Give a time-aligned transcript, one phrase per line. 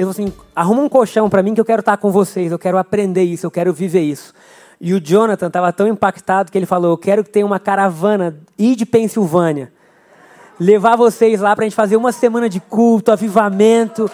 [0.00, 2.58] Ele falou assim: arruma um colchão para mim que eu quero estar com vocês, eu
[2.58, 4.32] quero aprender isso, eu quero viver isso.
[4.80, 8.40] E o Jonathan estava tão impactado que ele falou: Eu quero que tenha uma caravana
[8.58, 9.70] ir de Pensilvânia.
[10.58, 14.10] Levar vocês lá para a gente fazer uma semana de culto, avivamento.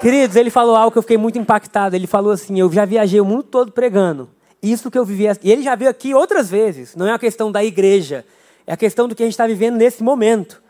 [0.00, 1.94] Queridos, ele falou algo que eu fiquei muito impactado.
[1.94, 4.28] Ele falou assim: Eu já viajei o mundo todo pregando.
[4.60, 5.26] Isso que eu vivi.
[5.44, 6.96] E ele já veio aqui outras vezes.
[6.96, 8.24] Não é a questão da igreja.
[8.66, 10.60] É a questão do que a gente está vivendo nesse momento.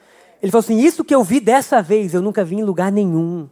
[0.42, 3.48] Ele falou assim: Isso que eu vi dessa vez, eu nunca vi em lugar nenhum.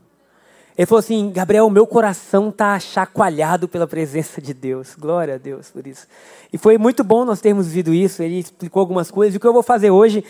[0.76, 4.94] Ele falou assim: Gabriel, meu coração está chacoalhado pela presença de Deus.
[4.94, 6.06] Glória a Deus por isso.
[6.52, 8.22] E foi muito bom nós termos vivido isso.
[8.22, 9.34] Ele explicou algumas coisas.
[9.34, 10.22] E o que eu vou fazer hoje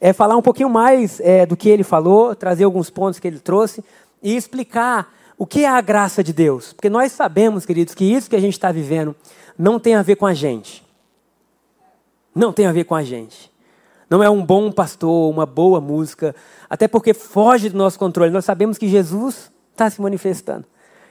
[0.00, 3.38] é falar um pouquinho mais é, do que ele falou, trazer alguns pontos que ele
[3.38, 3.82] trouxe
[4.22, 6.74] e explicar o que é a graça de Deus.
[6.74, 9.16] Porque nós sabemos, queridos, que isso que a gente está vivendo
[9.56, 10.84] não tem a ver com a gente.
[12.34, 13.50] Não tem a ver com a gente.
[14.10, 16.34] Não é um bom pastor, uma boa música,
[16.68, 18.30] até porque foge do nosso controle.
[18.30, 20.64] Nós sabemos que Jesus está se manifestando.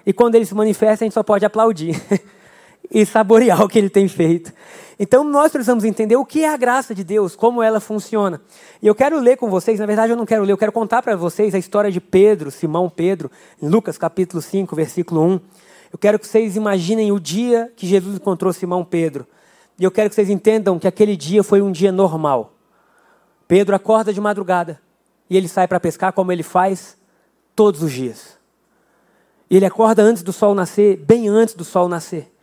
[0.06, 2.02] E quando ele se manifesta, a gente só pode aplaudir
[2.90, 4.52] e saborear o que ele tem feito.
[5.00, 8.42] Então nós precisamos entender o que é a graça de Deus, como ela funciona.
[8.82, 11.02] E eu quero ler com vocês, na verdade eu não quero ler, eu quero contar
[11.02, 13.30] para vocês a história de Pedro, Simão Pedro,
[13.62, 15.40] em Lucas capítulo 5, versículo 1.
[15.92, 19.28] Eu quero que vocês imaginem o dia que Jesus encontrou Simão Pedro.
[19.80, 22.54] E eu quero que vocês entendam que aquele dia foi um dia normal.
[23.48, 24.80] Pedro acorda de madrugada
[25.30, 26.98] e ele sai para pescar como ele faz
[27.56, 28.33] todos os dias.
[29.54, 32.34] E ele acorda antes do sol nascer, bem antes do sol nascer.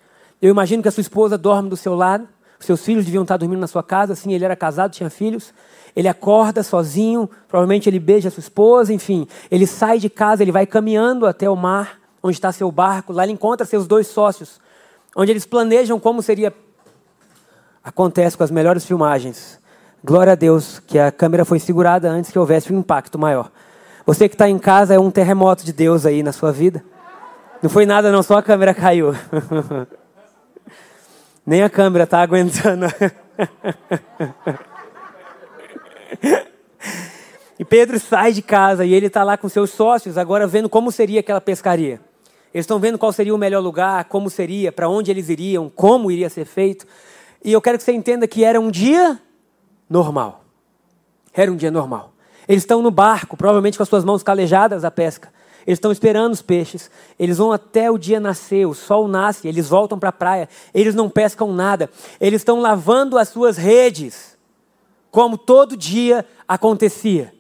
[0.41, 2.29] Eu imagino que a sua esposa dorme do seu lado,
[2.61, 5.53] seus filhos deviam estar dormindo na sua casa, assim, ele era casado, tinha filhos.
[5.97, 9.27] Ele acorda sozinho, provavelmente ele beija a sua esposa, enfim.
[9.51, 13.13] Ele sai de casa, ele vai caminhando até o mar, onde está seu barco.
[13.13, 14.61] Lá ele encontra seus dois sócios,
[15.17, 16.55] onde eles planejam como seria.
[17.83, 19.59] Acontece com as melhores filmagens.
[20.05, 23.51] Glória a Deus que a câmera foi segurada antes que houvesse um impacto maior.
[24.07, 26.85] Você que está em casa é um terremoto de Deus aí na sua vida.
[27.63, 29.15] Não foi nada, não, só a câmera caiu.
[31.45, 32.87] Nem a câmera está aguentando.
[37.59, 40.91] e Pedro sai de casa e ele está lá com seus sócios, agora vendo como
[40.91, 42.01] seria aquela pescaria.
[42.53, 46.11] Eles estão vendo qual seria o melhor lugar, como seria, para onde eles iriam, como
[46.11, 46.87] iria ser feito.
[47.45, 49.21] E eu quero que você entenda que era um dia
[49.89, 50.45] normal.
[51.33, 52.13] Era um dia normal.
[52.49, 55.31] Eles estão no barco, provavelmente com as suas mãos calejadas à pesca.
[55.71, 56.91] Eles estão esperando os peixes.
[57.17, 60.49] Eles vão até o dia nascer, o sol nasce, eles voltam para a praia.
[60.75, 61.89] Eles não pescam nada.
[62.21, 64.37] Eles estão lavando as suas redes,
[65.13, 67.33] como todo dia acontecia.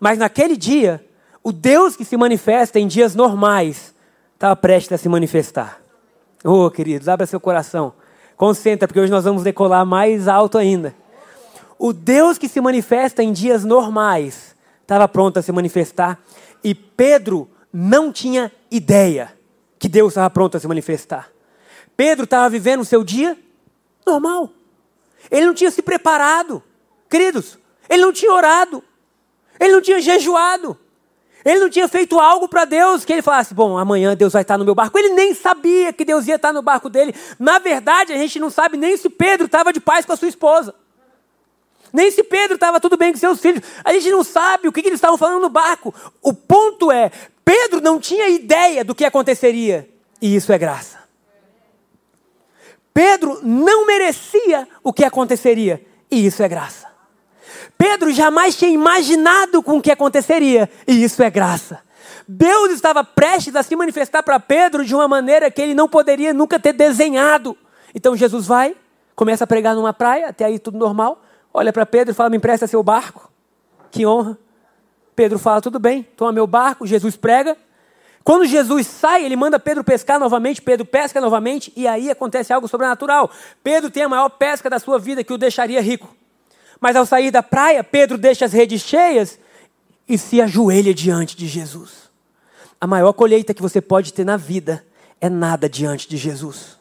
[0.00, 1.04] Mas naquele dia,
[1.44, 3.94] o Deus que se manifesta em dias normais
[4.32, 5.78] estava prestes a se manifestar.
[6.42, 7.92] Oh, queridos, abra seu coração.
[8.38, 10.94] Concentra, porque hoje nós vamos decolar mais alto ainda.
[11.78, 16.18] O Deus que se manifesta em dias normais estava pronto a se manifestar.
[16.64, 19.36] E Pedro não tinha ideia
[19.78, 21.30] que Deus estava pronto a se manifestar.
[21.94, 23.36] Pedro estava vivendo o seu dia
[24.06, 24.50] normal.
[25.30, 26.62] Ele não tinha se preparado.
[27.10, 28.82] Queridos, ele não tinha orado.
[29.60, 30.78] Ele não tinha jejuado.
[31.44, 34.56] Ele não tinha feito algo para Deus que ele falasse: Bom, amanhã Deus vai estar
[34.56, 34.98] no meu barco.
[34.98, 37.14] Ele nem sabia que Deus ia estar no barco dele.
[37.38, 40.28] Na verdade, a gente não sabe nem se Pedro estava de paz com a sua
[40.28, 40.74] esposa.
[41.92, 43.62] Nem se Pedro estava tudo bem com seus filhos.
[43.84, 45.94] A gente não sabe o que, que eles estavam falando no barco.
[46.22, 47.12] O ponto é:
[47.46, 49.88] Pedro não tinha ideia do que aconteceria.
[50.20, 50.98] E isso é graça.
[52.92, 55.80] Pedro não merecia o que aconteceria.
[56.10, 56.88] E isso é graça.
[57.78, 60.68] Pedro jamais tinha imaginado com o que aconteceria.
[60.88, 61.80] E isso é graça.
[62.26, 66.34] Deus estava prestes a se manifestar para Pedro de uma maneira que ele não poderia
[66.34, 67.56] nunca ter desenhado.
[67.94, 68.74] Então Jesus vai,
[69.14, 71.22] começa a pregar numa praia, até aí tudo normal.
[71.54, 73.30] Olha para Pedro e fala: Me empresta seu barco.
[73.92, 74.36] Que honra.
[75.16, 76.86] Pedro fala: tudo bem, toma meu barco.
[76.86, 77.56] Jesus prega.
[78.22, 80.60] Quando Jesus sai, ele manda Pedro pescar novamente.
[80.60, 81.72] Pedro pesca novamente.
[81.74, 83.30] E aí acontece algo sobrenatural.
[83.64, 86.14] Pedro tem a maior pesca da sua vida que o deixaria rico.
[86.80, 89.38] Mas ao sair da praia, Pedro deixa as redes cheias
[90.08, 92.10] e se ajoelha diante de Jesus.
[92.80, 94.84] A maior colheita que você pode ter na vida
[95.20, 96.76] é nada diante de Jesus.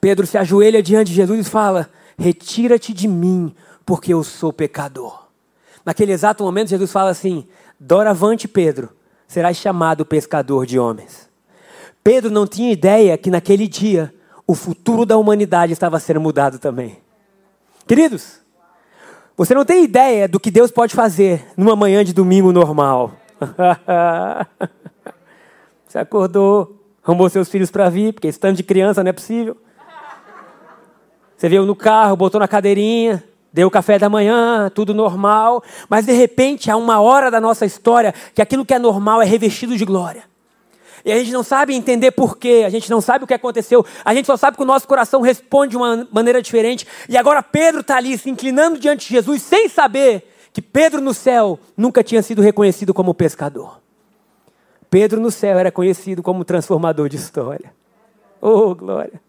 [0.00, 3.54] Pedro se ajoelha diante de Jesus e fala: Retira-te de mim,
[3.84, 5.29] porque eu sou pecador.
[5.84, 7.46] Naquele exato momento, Jesus fala assim:
[7.78, 8.90] Doravante, Pedro,
[9.26, 11.28] serás chamado pescador de homens.
[12.02, 14.12] Pedro não tinha ideia que naquele dia
[14.46, 16.98] o futuro da humanidade estava sendo mudado também.
[17.86, 18.40] Queridos,
[19.36, 23.12] você não tem ideia do que Deus pode fazer numa manhã de domingo normal.
[25.86, 29.56] você acordou, arrumou seus filhos para vir, porque esse tanto de criança não é possível.
[31.36, 36.06] Você veio no carro, botou na cadeirinha, deu o café da manhã, tudo normal, mas
[36.06, 39.76] de repente há uma hora da nossa história que aquilo que é normal é revestido
[39.76, 40.24] de glória.
[41.04, 44.14] E a gente não sabe entender porquê, a gente não sabe o que aconteceu, a
[44.14, 46.86] gente só sabe que o nosso coração responde de uma maneira diferente.
[47.08, 51.14] E agora Pedro está ali se inclinando diante de Jesus sem saber que Pedro no
[51.14, 53.80] céu nunca tinha sido reconhecido como pescador.
[54.90, 57.72] Pedro no céu era conhecido como transformador de história.
[58.40, 59.20] Oh, glória!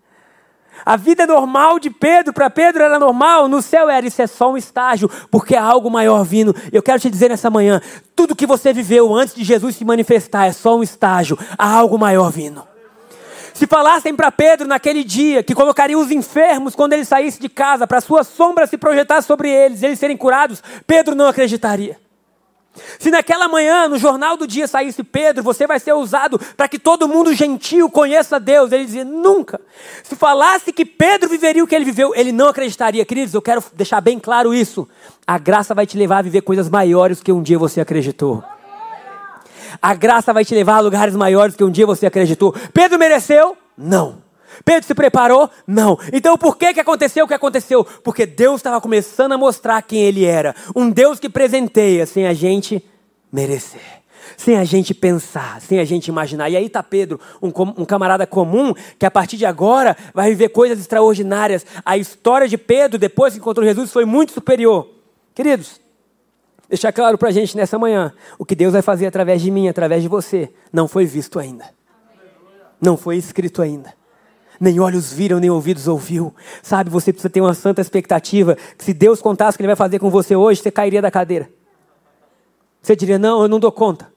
[0.85, 4.51] A vida normal de Pedro, para Pedro era normal, no céu era, isso é só
[4.51, 6.55] um estágio, porque há algo maior vindo.
[6.71, 7.81] Eu quero te dizer nessa manhã:
[8.15, 11.97] tudo que você viveu antes de Jesus se manifestar é só um estágio, há algo
[11.97, 12.63] maior vindo.
[13.53, 17.85] Se falassem para Pedro naquele dia que colocaria os enfermos quando ele saísse de casa,
[17.85, 21.99] para sua sombra se projetar sobre eles, eles serem curados, Pedro não acreditaria.
[22.99, 26.79] Se naquela manhã, no jornal do dia, saísse Pedro, você vai ser usado para que
[26.79, 28.71] todo mundo gentil conheça Deus.
[28.71, 29.59] Ele dizia, nunca.
[30.03, 33.03] Se falasse que Pedro viveria o que ele viveu, ele não acreditaria.
[33.05, 34.87] Queridos, eu quero deixar bem claro isso.
[35.27, 38.43] A graça vai te levar a viver coisas maiores que um dia você acreditou.
[39.81, 42.53] A graça vai te levar a lugares maiores que um dia você acreditou.
[42.73, 43.57] Pedro mereceu?
[43.77, 44.20] Não.
[44.63, 45.49] Pedro se preparou?
[45.65, 45.97] Não.
[46.11, 47.83] Então por que, que aconteceu o que aconteceu?
[47.83, 50.55] Porque Deus estava começando a mostrar quem Ele era.
[50.75, 52.83] Um Deus que presenteia sem a gente
[53.31, 54.01] merecer.
[54.37, 56.49] Sem a gente pensar, sem a gente imaginar.
[56.49, 57.47] E aí está Pedro, um,
[57.77, 61.65] um camarada comum, que a partir de agora vai viver coisas extraordinárias.
[61.83, 64.89] A história de Pedro, depois que encontrou Jesus, foi muito superior.
[65.33, 65.81] Queridos,
[66.69, 69.67] deixar claro para a gente nessa manhã: o que Deus vai fazer através de mim,
[69.67, 71.65] através de você, não foi visto ainda.
[72.79, 73.93] Não foi escrito ainda
[74.61, 76.33] nem olhos viram, nem ouvidos ouviu.
[76.61, 79.75] Sabe, você precisa ter uma santa expectativa que se Deus contasse o que Ele vai
[79.75, 81.49] fazer com você hoje, você cairia da cadeira.
[82.79, 84.11] Você diria, não, eu não dou conta.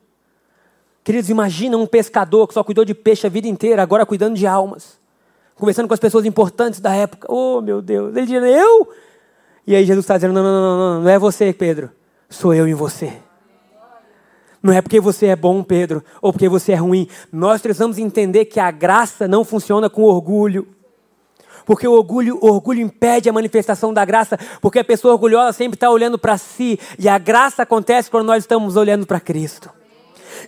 [1.03, 4.47] Queridos, imagina um pescador que só cuidou de peixe a vida inteira, agora cuidando de
[4.47, 4.99] almas.
[5.55, 7.27] Conversando com as pessoas importantes da época.
[7.31, 8.15] Oh, meu Deus.
[8.15, 8.89] Ele diria, eu?
[9.67, 11.91] E aí Jesus está dizendo, não, não, não, não, não é você, Pedro.
[12.29, 13.13] Sou eu em você.
[14.65, 17.07] Não é porque você é bom, Pedro, ou porque você é ruim.
[17.31, 20.67] Nós precisamos entender que a graça não funciona com orgulho.
[21.67, 25.77] Porque o orgulho, o orgulho impede a manifestação da graça, porque a pessoa orgulhosa sempre
[25.77, 29.69] está olhando para si, e a graça acontece quando nós estamos olhando para Cristo.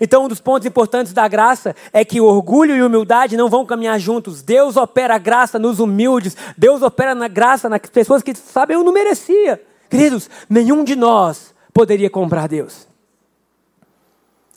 [0.01, 4.01] Então, um dos pontos importantes da graça é que orgulho e humildade não vão caminhar
[4.01, 4.41] juntos.
[4.43, 8.83] Deus opera a graça nos humildes, Deus opera na graça nas pessoas que sabem eu
[8.83, 9.61] não merecia.
[9.91, 12.96] Queridos, nenhum de nós poderia comprar Deus.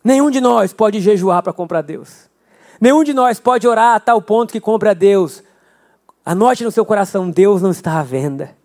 [0.09, 2.27] Nenhum de nós pode jejuar para comprar Deus.
[2.81, 5.43] Nenhum de nós pode orar a tal ponto que compra Deus.
[6.25, 8.57] Anote no seu coração: Deus não está à venda.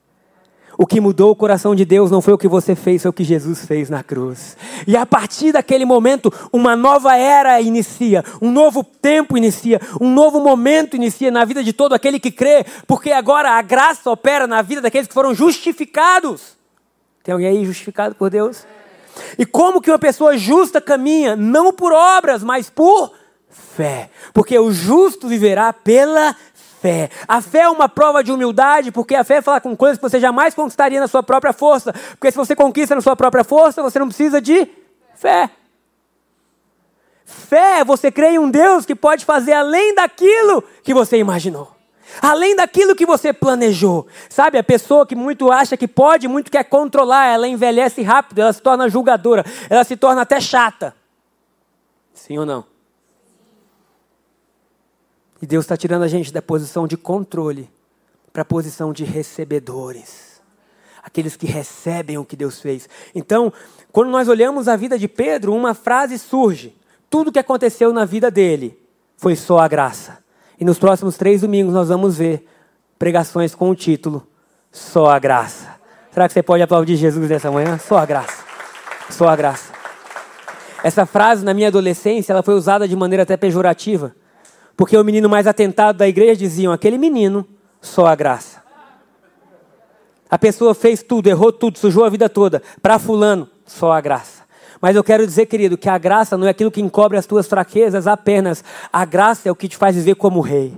[0.79, 3.13] O que mudou o coração de Deus não foi o que você fez, foi o
[3.13, 4.57] que Jesus fez na cruz.
[4.87, 10.41] E a partir daquele momento, uma nova era inicia, um novo tempo inicia, um novo
[10.41, 14.63] momento inicia na vida de todo aquele que crê, porque agora a graça opera na
[14.63, 16.57] vida daqueles que foram justificados.
[17.23, 18.65] Tem alguém aí justificado por Deus?
[19.39, 21.37] E como que uma pessoa justa caminha?
[21.37, 23.13] Não por obras, mas por
[23.49, 24.11] fé.
[24.33, 26.35] Porque o justo viverá pela
[26.81, 27.11] fé.
[27.27, 30.21] A fé é uma prova de humildade, porque a fé fala com coisas que você
[30.21, 31.93] jamais conquistaria na sua própria força.
[32.11, 34.69] Porque se você conquista na sua própria força, você não precisa de
[35.15, 35.51] fé.
[37.25, 41.74] Fé, você crê em um Deus que pode fazer além daquilo que você imaginou.
[42.21, 44.07] Além daquilo que você planejou.
[44.29, 48.53] Sabe, a pessoa que muito acha que pode, muito quer controlar, ela envelhece rápido, ela
[48.53, 50.95] se torna julgadora, ela se torna até chata.
[52.13, 52.65] Sim ou não?
[55.43, 57.71] E Deus está tirando a gente da posição de controle
[58.33, 60.41] para a posição de recebedores.
[61.03, 62.89] Aqueles que recebem o que Deus fez.
[63.15, 63.53] Então,
[63.93, 66.75] quando nós olhamos a vida de Pedro, uma frase surge:
[67.11, 68.79] tudo que aconteceu na vida dele
[69.17, 70.24] foi só a graça.
[70.59, 72.47] E nos próximos três domingos nós vamos ver
[72.99, 74.27] pregações com o título
[74.71, 75.75] Só a Graça.
[76.15, 77.77] Será que você pode aplaudir Jesus nessa manhã?
[77.77, 78.45] Só a graça.
[79.11, 79.73] Só a graça.
[80.85, 84.15] Essa frase, na minha adolescência, ela foi usada de maneira até pejorativa.
[84.77, 87.45] Porque o menino mais atentado da igreja diziam: aquele menino,
[87.81, 88.63] só a graça.
[90.31, 92.63] A pessoa fez tudo, errou tudo, sujou a vida toda.
[92.81, 94.44] Para Fulano, só a graça.
[94.85, 97.47] Mas eu quero dizer, querido, que a graça não é aquilo que encobre as tuas
[97.47, 98.63] fraquezas apenas.
[98.93, 100.75] A graça é o que te faz viver como rei.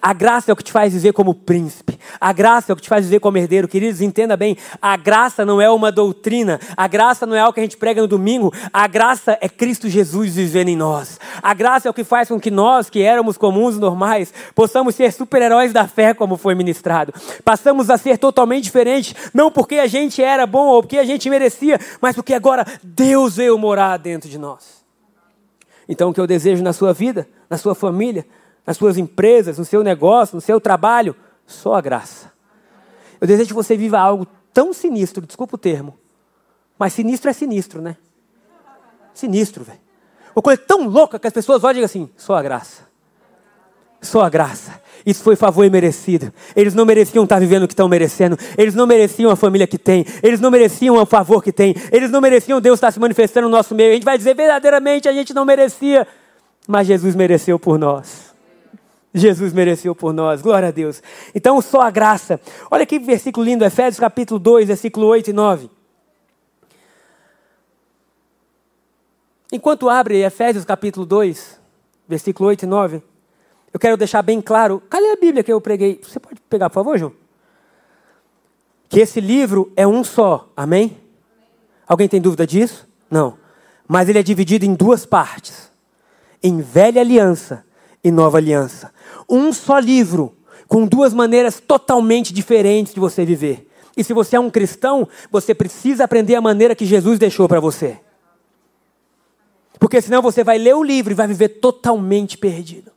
[0.00, 1.98] A graça é o que te faz viver como príncipe.
[2.20, 3.68] A graça é o que te faz viver como herdeiro.
[3.68, 7.60] Queridos, entenda bem: a graça não é uma doutrina, a graça não é algo que
[7.60, 11.18] a gente prega no domingo, a graça é Cristo Jesus vivendo em nós.
[11.42, 15.12] A graça é o que faz com que nós, que éramos comuns, normais, possamos ser
[15.12, 17.12] super-heróis da fé, como foi ministrado.
[17.44, 21.28] Passamos a ser totalmente diferentes, não porque a gente era bom ou porque a gente
[21.30, 24.84] merecia, mas porque agora Deus veio morar dentro de nós.
[25.88, 28.26] Então, o que eu desejo na sua vida, na sua família,
[28.66, 31.14] nas suas empresas, no seu negócio, no seu trabalho,
[31.46, 32.32] só a graça.
[33.20, 35.96] Eu desejo que você viva algo tão sinistro, desculpa o termo,
[36.78, 37.96] mas sinistro é sinistro, né?
[39.14, 39.78] Sinistro, velho.
[40.34, 42.84] Uma coisa tão louca que as pessoas olham e digam assim: só a graça.
[44.02, 44.80] Só a graça.
[45.06, 46.32] Isso foi favor imerecido.
[46.54, 48.36] Eles não mereciam estar vivendo o que estão merecendo.
[48.58, 50.04] Eles não mereciam a família que têm.
[50.22, 51.74] Eles não mereciam o favor que têm.
[51.90, 53.92] Eles não mereciam Deus estar se manifestando no nosso meio.
[53.92, 56.06] A gente vai dizer verdadeiramente a gente não merecia,
[56.68, 58.25] mas Jesus mereceu por nós.
[59.16, 60.42] Jesus mereceu por nós.
[60.42, 61.02] Glória a Deus.
[61.34, 62.38] Então, só a graça.
[62.70, 65.70] Olha que versículo lindo, Efésios capítulo 2, versículo 8 e 9.
[69.50, 71.58] Enquanto abre Efésios capítulo 2,
[72.06, 73.02] versículo 8 e 9,
[73.72, 74.82] eu quero deixar bem claro.
[74.90, 76.00] Cadê a Bíblia que eu preguei?
[76.02, 77.12] Você pode pegar, por favor, João?
[78.88, 80.50] Que esse livro é um só.
[80.56, 80.98] Amém?
[81.86, 82.86] Alguém tem dúvida disso?
[83.10, 83.38] Não.
[83.88, 85.70] Mas ele é dividido em duas partes:
[86.42, 87.65] em velha aliança
[88.06, 88.92] e nova aliança.
[89.28, 90.36] Um só livro,
[90.68, 93.68] com duas maneiras totalmente diferentes de você viver.
[93.96, 97.58] E se você é um cristão, você precisa aprender a maneira que Jesus deixou para
[97.58, 97.98] você.
[99.80, 102.92] Porque senão você vai ler o livro e vai viver totalmente perdido.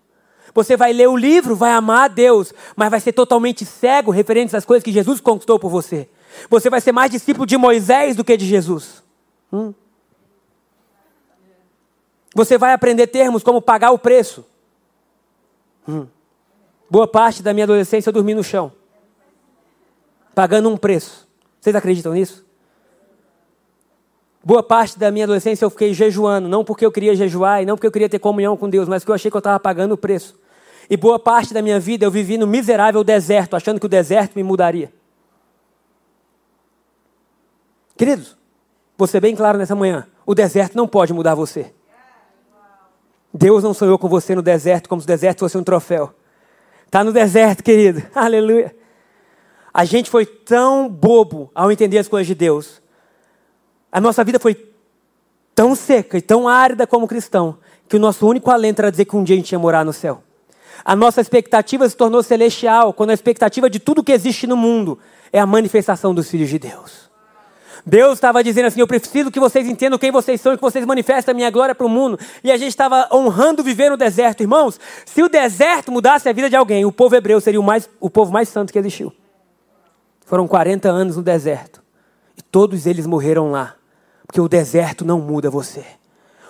[0.53, 4.55] Você vai ler o livro, vai amar a Deus, mas vai ser totalmente cego referente
[4.55, 6.07] às coisas que Jesus conquistou por você.
[6.51, 9.01] Você vai ser mais discípulo de Moisés do que de Jesus.
[9.51, 9.73] Hum.
[12.35, 14.45] Você vai aprender termos como pagar o preço.
[15.87, 16.07] Hum.
[16.89, 18.71] Boa parte da minha adolescência eu dormi no chão,
[20.33, 21.27] pagando um preço.
[21.59, 22.45] Vocês acreditam nisso?
[24.43, 27.75] Boa parte da minha adolescência eu fiquei jejuando, não porque eu queria jejuar e não
[27.75, 29.91] porque eu queria ter comunhão com Deus, mas porque eu achei que eu estava pagando
[29.91, 30.39] o preço.
[30.89, 34.35] E boa parte da minha vida eu vivi no miserável deserto, achando que o deserto
[34.35, 34.91] me mudaria.
[37.95, 38.37] Queridos,
[38.97, 41.73] vou ser bem claro nessa manhã: o deserto não pode mudar você.
[43.33, 46.13] Deus não sonhou com você no deserto como se o deserto fosse um troféu.
[46.85, 48.01] Está no deserto, querido.
[48.15, 48.75] Aleluia.
[49.73, 52.81] A gente foi tão bobo ao entender as coisas de Deus
[53.91, 54.55] a nossa vida foi
[55.55, 57.57] tão seca e tão árida como cristão,
[57.87, 59.91] que o nosso único alento era dizer que um dia a gente ia morar no
[59.91, 60.23] céu.
[60.85, 64.99] A nossa expectativa se tornou celestial, quando a expectativa de tudo que existe no mundo
[65.33, 67.08] é a manifestação dos filhos de Deus.
[67.85, 70.85] Deus estava dizendo assim: Eu preciso que vocês entendam quem vocês são e que vocês
[70.85, 72.19] manifestem a minha glória para o mundo.
[72.43, 74.41] E a gente estava honrando viver no deserto.
[74.41, 77.89] Irmãos, se o deserto mudasse a vida de alguém, o povo hebreu seria o, mais,
[77.99, 79.13] o povo mais santo que existiu.
[80.25, 81.81] Foram 40 anos no deserto.
[82.37, 83.75] E todos eles morreram lá.
[84.25, 85.83] Porque o deserto não muda você.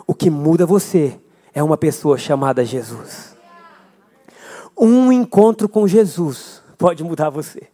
[0.05, 1.19] O que muda você
[1.53, 3.35] é uma pessoa chamada Jesus.
[4.77, 7.67] Um encontro com Jesus pode mudar você.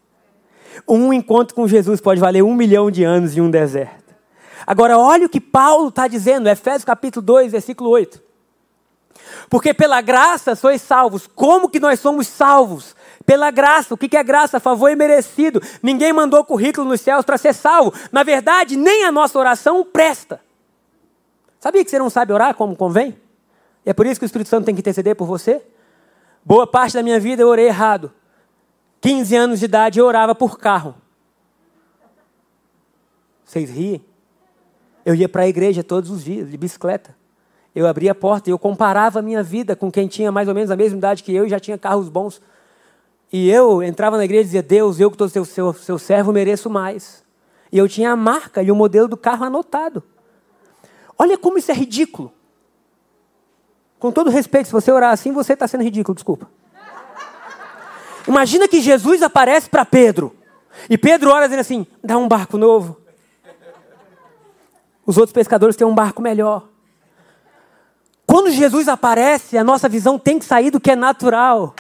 [0.88, 4.16] Um encontro com Jesus pode valer um milhão de anos em um deserto.
[4.66, 8.26] Agora, olha o que Paulo está dizendo, Efésios capítulo 2, versículo 8.
[9.50, 11.28] Porque pela graça sois salvos.
[11.28, 12.96] Como que nós somos salvos?
[13.26, 13.94] Pela graça.
[13.94, 14.60] O que é graça?
[14.60, 15.62] Favor imerecido.
[15.82, 17.94] Ninguém mandou currículo nos céus para ser salvo.
[18.12, 20.40] Na verdade, nem a nossa oração presta.
[21.60, 23.18] Sabia que você não sabe orar como convém?
[23.86, 25.62] E é por isso que o Espírito Santo tem que interceder por você?
[26.44, 28.12] Boa parte da minha vida eu orei errado.
[29.06, 30.96] 15 anos de idade eu orava por carro.
[33.44, 34.04] Vocês riem?
[35.06, 37.16] Eu ia para a igreja todos os dias, de bicicleta.
[37.76, 40.56] Eu abria a porta e eu comparava a minha vida com quem tinha mais ou
[40.56, 42.42] menos a mesma idade que eu e já tinha carros bons.
[43.32, 46.34] E eu entrava na igreja e dizia, Deus, eu que estou seu, seu, seu servo
[46.34, 47.24] mereço mais.
[47.72, 50.02] E eu tinha a marca e o modelo do carro anotado.
[51.16, 52.34] Olha como isso é ridículo.
[54.00, 56.50] Com todo respeito, se você orar assim, você está sendo ridículo, desculpa.
[58.28, 60.36] Imagina que Jesus aparece para Pedro.
[60.90, 62.98] E Pedro ora dizendo assim: dá um barco novo.
[65.06, 66.68] Os outros pescadores têm um barco melhor.
[68.26, 71.76] Quando Jesus aparece, a nossa visão tem que sair do que é natural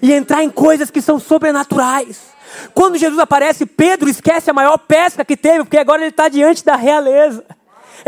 [0.00, 2.28] e entrar em coisas que são sobrenaturais.
[2.74, 6.64] Quando Jesus aparece, Pedro esquece a maior pesca que teve, porque agora ele está diante
[6.64, 7.44] da realeza.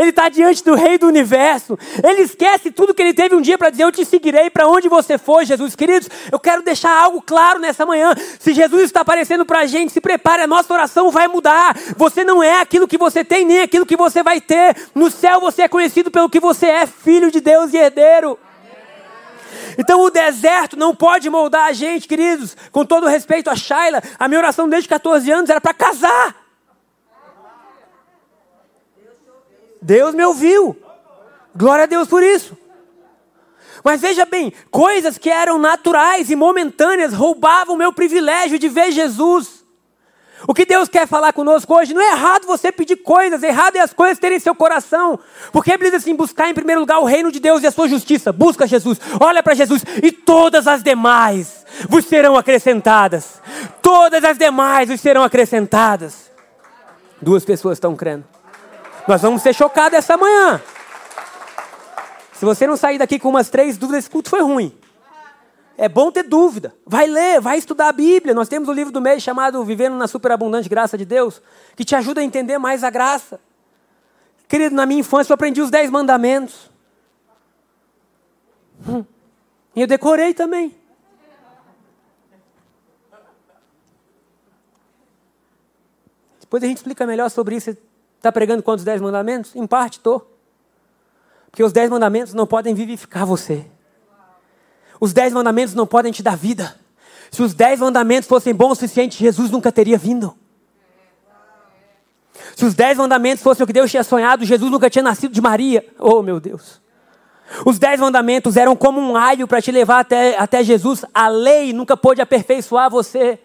[0.01, 1.77] Ele está diante do Rei do Universo.
[2.03, 4.89] Ele esquece tudo que ele teve um dia para dizer: Eu te seguirei para onde
[4.89, 5.75] você for, Jesus.
[5.75, 8.15] Queridos, eu quero deixar algo claro nessa manhã.
[8.39, 11.77] Se Jesus está aparecendo para a gente, se prepare, a nossa oração vai mudar.
[11.95, 14.75] Você não é aquilo que você tem, nem aquilo que você vai ter.
[14.95, 18.39] No céu você é conhecido pelo que você é, filho de Deus e herdeiro.
[19.77, 22.57] Então o deserto não pode moldar a gente, queridos.
[22.71, 26.40] Com todo respeito a Shaila, a minha oração desde 14 anos era para casar.
[29.81, 30.77] Deus me ouviu.
[31.55, 32.57] Glória a Deus por isso.
[33.83, 38.91] Mas veja bem, coisas que eram naturais e momentâneas roubavam o meu privilégio de ver
[38.91, 39.61] Jesus.
[40.47, 43.79] O que Deus quer falar conosco hoje, não é errado você pedir coisas, errado é
[43.79, 45.19] as coisas terem seu coração.
[45.51, 47.87] Porque ele diz assim: buscar em primeiro lugar o reino de Deus e a sua
[47.87, 48.31] justiça.
[48.31, 53.39] Busca Jesus, olha para Jesus, e todas as demais vos serão acrescentadas.
[53.81, 56.31] Todas as demais vos serão acrescentadas.
[57.21, 58.30] Duas pessoas estão crendo.
[59.07, 60.61] Nós vamos ser chocados essa manhã.
[62.33, 64.75] Se você não sair daqui com umas três dúvidas, esse culto foi ruim.
[65.77, 66.75] É bom ter dúvida.
[66.85, 68.33] Vai ler, vai estudar a Bíblia.
[68.33, 71.41] Nós temos o um livro do mês chamado Vivendo na Superabundante Graça de Deus,
[71.75, 73.39] que te ajuda a entender mais a graça.
[74.47, 76.69] Querido, na minha infância eu aprendi os dez mandamentos.
[78.87, 79.05] Hum.
[79.75, 80.75] E eu decorei também.
[86.39, 87.75] Depois a gente explica melhor sobre isso.
[88.21, 89.55] Está pregando quantos dez mandamentos?
[89.55, 90.31] Em parte, estou.
[91.49, 93.65] Porque os dez mandamentos não podem vivificar você.
[94.99, 96.75] Os dez mandamentos não podem te dar vida.
[97.31, 100.37] Se os dez mandamentos fossem bons o suficiente, Jesus nunca teria vindo.
[102.55, 105.41] Se os dez mandamentos fossem o que Deus tinha sonhado, Jesus nunca tinha nascido de
[105.41, 105.83] Maria.
[105.97, 106.79] Oh, meu Deus.
[107.65, 111.03] Os dez mandamentos eram como um alho para te levar até, até Jesus.
[111.11, 113.39] A lei nunca pôde aperfeiçoar você.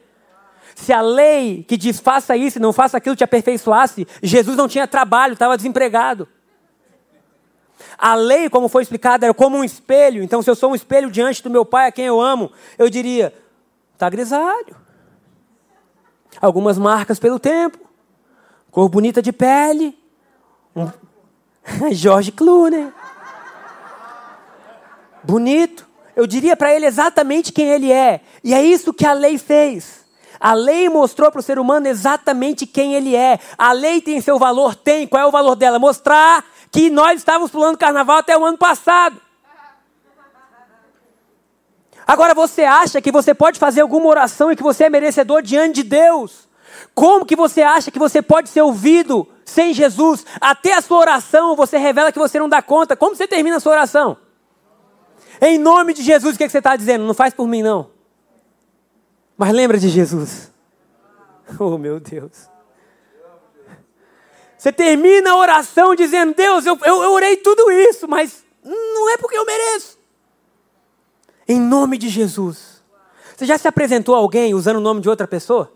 [0.76, 4.68] Se a lei que diz faça isso e não faça aquilo te aperfeiçoasse, Jesus não
[4.68, 6.28] tinha trabalho, estava desempregado.
[7.97, 10.23] A lei, como foi explicado, era como um espelho.
[10.23, 12.90] Então, se eu sou um espelho diante do meu pai, a quem eu amo, eu
[12.90, 13.33] diria:
[13.95, 14.76] está grisalho.
[16.38, 17.78] Algumas marcas pelo tempo,
[18.71, 19.99] cor bonita de pele,
[20.76, 20.90] um...
[21.90, 22.92] Jorge Clooney.
[25.25, 25.87] Bonito.
[26.14, 28.21] Eu diria para ele exatamente quem ele é.
[28.45, 30.05] E é isso que a lei fez.
[30.38, 33.38] A lei mostrou para o ser humano exatamente quem ele é.
[33.57, 34.75] A lei tem seu valor?
[34.75, 35.07] Tem.
[35.07, 35.78] Qual é o valor dela?
[35.78, 39.21] Mostrar que nós estávamos pulando carnaval até o ano passado.
[42.07, 45.76] Agora você acha que você pode fazer alguma oração e que você é merecedor diante
[45.76, 46.47] de Deus?
[46.95, 50.25] Como que você acha que você pode ser ouvido sem Jesus?
[50.41, 52.95] Até a sua oração você revela que você não dá conta.
[52.95, 54.17] Como você termina a sua oração?
[55.41, 57.04] Em nome de Jesus, o que, é que você está dizendo?
[57.04, 57.96] Não faz por mim, não.
[59.36, 60.50] Mas lembra de Jesus.
[61.60, 62.49] Oh, meu Deus.
[64.58, 69.16] Você termina a oração dizendo: Deus, eu, eu, eu orei tudo isso, mas não é
[69.16, 69.99] porque eu mereço.
[71.46, 72.82] Em nome de Jesus.
[73.36, 75.72] Você já se apresentou a alguém usando o nome de outra pessoa?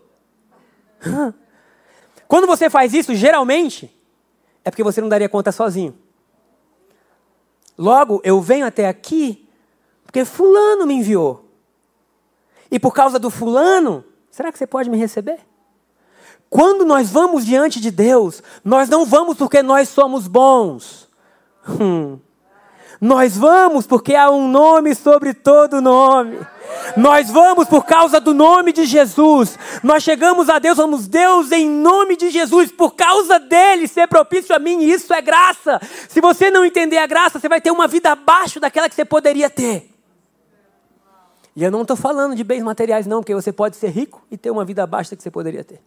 [2.27, 3.95] Quando você faz isso, geralmente,
[4.65, 5.97] é porque você não daria conta sozinho.
[7.77, 9.47] Logo, eu venho até aqui
[10.03, 11.50] porque Fulano me enviou.
[12.71, 15.39] E por causa do Fulano, será que você pode me receber?
[16.49, 21.09] Quando nós vamos diante de Deus, nós não vamos porque nós somos bons.
[21.67, 22.19] Hum.
[22.99, 26.39] Nós vamos porque há um nome sobre todo nome.
[26.95, 29.57] Nós vamos por causa do nome de Jesus.
[29.81, 34.55] Nós chegamos a Deus, vamos Deus em nome de Jesus, por causa dele ser propício
[34.55, 35.81] a mim, isso é graça.
[36.07, 39.03] Se você não entender a graça, você vai ter uma vida abaixo daquela que você
[39.03, 39.90] poderia ter.
[41.55, 44.37] E eu não estou falando de bens materiais, não, porque você pode ser rico e
[44.37, 45.81] ter uma vida abaixo da que você poderia ter.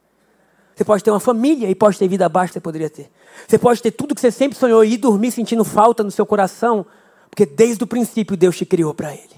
[0.74, 3.10] Você pode ter uma família e pode ter vida abaixo que você poderia ter.
[3.46, 6.26] Você pode ter tudo que você sempre sonhou e ir dormir sentindo falta no seu
[6.26, 6.84] coração,
[7.30, 9.34] porque desde o princípio Deus te criou para Ele.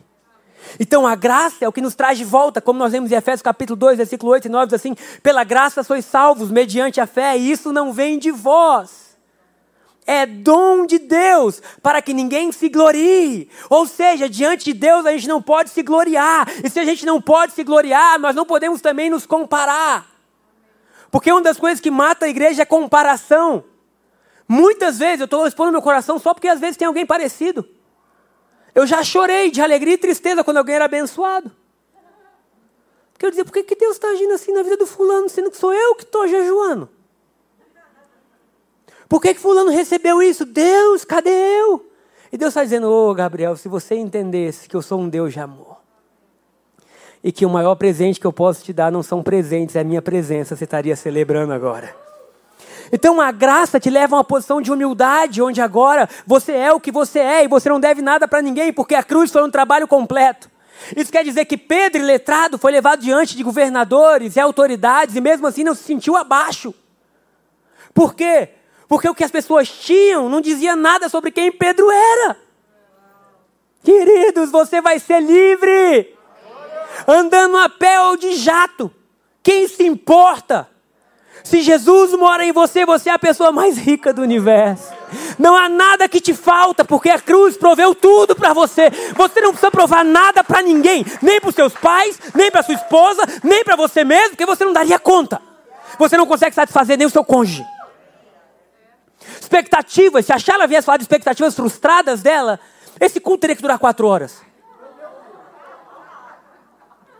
[0.80, 3.42] Então a graça é o que nos traz de volta, como nós vemos em Efésios
[3.42, 7.36] capítulo 2, versículo 8 e 9, diz assim: pela graça sois salvos mediante a fé,
[7.38, 9.05] e isso não vem de vós.
[10.06, 13.50] É dom de Deus, para que ninguém se glorie.
[13.68, 16.46] Ou seja, diante de Deus a gente não pode se gloriar.
[16.62, 20.06] E se a gente não pode se gloriar, nós não podemos também nos comparar.
[21.10, 23.64] Porque uma das coisas que mata a igreja é comparação.
[24.46, 27.68] Muitas vezes eu estou expondo meu coração só porque às vezes tem alguém parecido.
[28.74, 31.50] Eu já chorei de alegria e tristeza quando alguém era abençoado.
[33.12, 35.50] Porque eu dizia, por que, que Deus está agindo assim na vida do fulano, sendo
[35.50, 36.88] que sou eu que estou jejuando?
[39.08, 40.44] Por que, que fulano recebeu isso?
[40.44, 41.90] Deus, cadê eu?
[42.32, 45.32] E Deus está dizendo, ô oh, Gabriel, se você entendesse que eu sou um Deus
[45.32, 45.76] de amor,
[47.22, 49.84] e que o maior presente que eu posso te dar não são presentes, é a
[49.84, 51.94] minha presença, você estaria celebrando agora.
[52.92, 56.78] Então a graça te leva a uma posição de humildade, onde agora você é o
[56.78, 59.50] que você é e você não deve nada para ninguém, porque a cruz foi um
[59.50, 60.48] trabalho completo.
[60.96, 65.46] Isso quer dizer que Pedro, letrado, foi levado diante de governadores e autoridades e mesmo
[65.46, 66.74] assim não se sentiu abaixo.
[67.92, 68.50] Por quê?
[68.88, 72.36] Porque o que as pessoas tinham não dizia nada sobre quem Pedro era.
[73.82, 76.14] Queridos, você vai ser livre.
[77.06, 78.90] Andando a pé ou de jato.
[79.42, 80.68] Quem se importa?
[81.44, 84.92] Se Jesus mora em você, você é a pessoa mais rica do universo.
[85.38, 88.90] Não há nada que te falta, porque a cruz proveu tudo para você.
[89.14, 92.74] Você não precisa provar nada para ninguém, nem para os seus pais, nem para sua
[92.74, 95.40] esposa, nem para você mesmo, porque você não daria conta.
[95.96, 97.64] Você não consegue satisfazer nem o seu cônjuge.
[99.46, 102.58] Expectativas, se a Charla viesse falar de expectativas frustradas dela,
[102.98, 104.42] esse culto teria que durar quatro horas.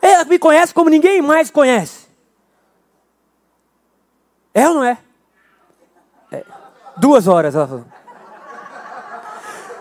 [0.02, 2.08] Ela me conhece como ninguém mais conhece.
[4.52, 4.98] É ou não é?
[6.32, 6.44] é.
[6.96, 7.84] Duas horas, ela falou.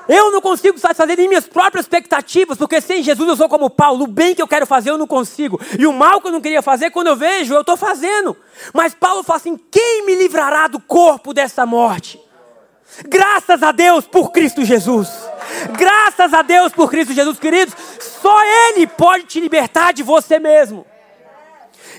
[0.08, 4.04] Eu não consigo satisfazer nem minhas próprias expectativas, porque sem Jesus eu sou como Paulo.
[4.04, 5.60] O bem que eu quero fazer eu não consigo.
[5.80, 8.38] E o mal que eu não queria fazer, quando eu vejo, eu estou fazendo.
[8.72, 12.24] Mas Paulo fala assim: quem me livrará do corpo dessa morte?
[13.04, 15.10] Graças a Deus por Cristo Jesus.
[15.78, 17.76] Graças a Deus por Cristo Jesus, queridos.
[18.00, 20.86] Só Ele pode te libertar de você mesmo.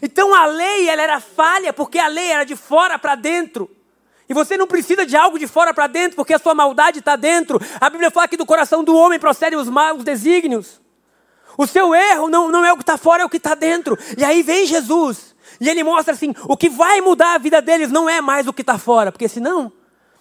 [0.03, 3.71] Então a lei ela era falha porque a lei era de fora para dentro.
[4.29, 7.15] E você não precisa de algo de fora para dentro, porque a sua maldade está
[7.15, 7.61] dentro.
[7.81, 10.81] A Bíblia fala que do coração do homem procedem os maus desígnios.
[11.57, 13.97] O seu erro não, não é o que está fora, é o que está dentro.
[14.19, 15.35] E aí vem Jesus.
[15.61, 18.53] E ele mostra assim: o que vai mudar a vida deles não é mais o
[18.53, 19.73] que está fora, porque senão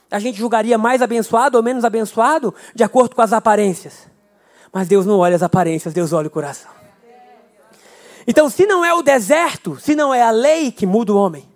[0.10, 4.08] a gente julgaria mais abençoado ou menos abençoado de acordo com as aparências.
[4.72, 6.72] Mas Deus não olha as aparências, Deus olha o coração.
[8.28, 11.48] Então, se não é o deserto, se não é a lei que muda o homem,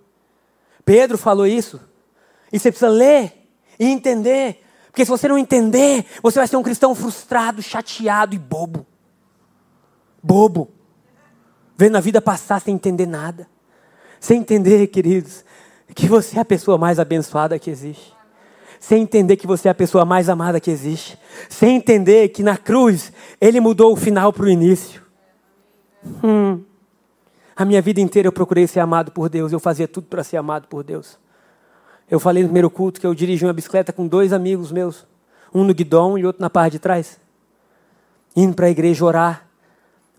[0.84, 1.80] Pedro falou isso,
[2.52, 6.62] e você precisa ler e entender, porque se você não entender, você vai ser um
[6.62, 8.86] cristão frustrado, chateado e bobo.
[10.22, 10.70] Bobo.
[11.76, 13.48] Vendo a vida passar sem entender nada.
[14.18, 15.44] Sem entender, queridos,
[15.94, 18.19] que você é a pessoa mais abençoada que existe
[18.80, 21.18] sem entender que você é a pessoa mais amada que existe,
[21.50, 25.02] sem entender que na cruz Ele mudou o final para o início.
[26.24, 26.62] Hum.
[27.54, 30.38] A minha vida inteira eu procurei ser amado por Deus, eu fazia tudo para ser
[30.38, 31.18] amado por Deus.
[32.10, 35.06] Eu falei no primeiro culto que eu dirigi uma bicicleta com dois amigos meus,
[35.54, 37.20] um no guidão e outro na parte de trás,
[38.34, 39.46] indo para a igreja orar.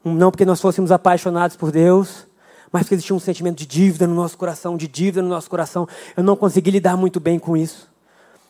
[0.06, 2.28] Não porque nós fôssemos apaixonados por Deus,
[2.71, 5.88] mas porque existia um sentimento de dívida no nosso coração, de dívida no nosso coração.
[6.15, 7.90] Eu não consegui lidar muito bem com isso.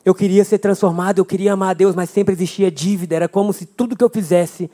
[0.03, 3.15] Eu queria ser transformado, eu queria amar a Deus, mas sempre existia dívida.
[3.15, 4.69] Era como se tudo que eu fizesse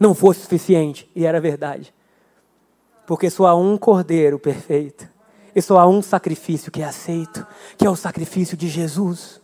[0.00, 1.10] não fosse suficiente.
[1.14, 1.92] E era verdade.
[3.06, 5.06] Porque só há um cordeiro perfeito.
[5.54, 9.40] E só há um sacrifício que é aceito, que é o sacrifício de Jesus.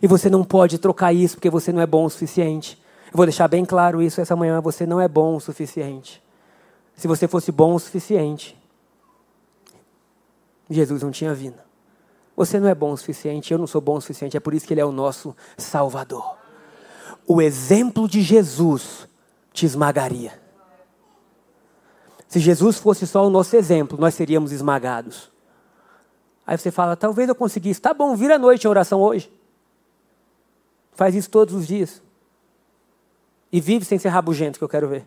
[0.00, 2.80] E você não pode trocar isso porque você não é bom o suficiente.
[3.06, 6.22] Eu vou deixar bem claro isso essa manhã: você não é bom o suficiente.
[6.96, 8.56] Se você fosse bom o suficiente,
[10.70, 11.71] Jesus não tinha vindo.
[12.36, 14.66] Você não é bom o suficiente, eu não sou bom o suficiente, é por isso
[14.66, 16.36] que Ele é o nosso Salvador.
[17.26, 19.06] O exemplo de Jesus
[19.52, 20.40] te esmagaria.
[22.26, 25.30] Se Jesus fosse só o nosso exemplo, nós seríamos esmagados.
[26.46, 27.80] Aí você fala, talvez eu conseguisse.
[27.80, 29.30] Tá bom, vira a noite em oração hoje.
[30.92, 32.02] Faz isso todos os dias.
[33.52, 35.06] E vive sem ser rabugento, que eu quero ver.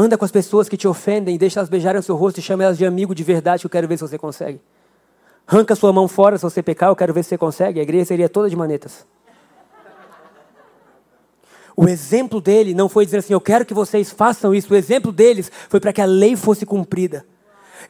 [0.00, 2.64] Anda com as pessoas que te ofendem, deixa elas beijarem o seu rosto e chama
[2.64, 4.58] elas de amigo de verdade, que eu quero ver se você consegue.
[5.46, 7.78] Arranca sua mão fora se você pecar, eu quero ver se você consegue.
[7.78, 9.06] A igreja seria toda de manetas.
[11.76, 14.72] O exemplo dele não foi dizer assim, eu quero que vocês façam isso.
[14.72, 17.26] O exemplo deles foi para que a lei fosse cumprida.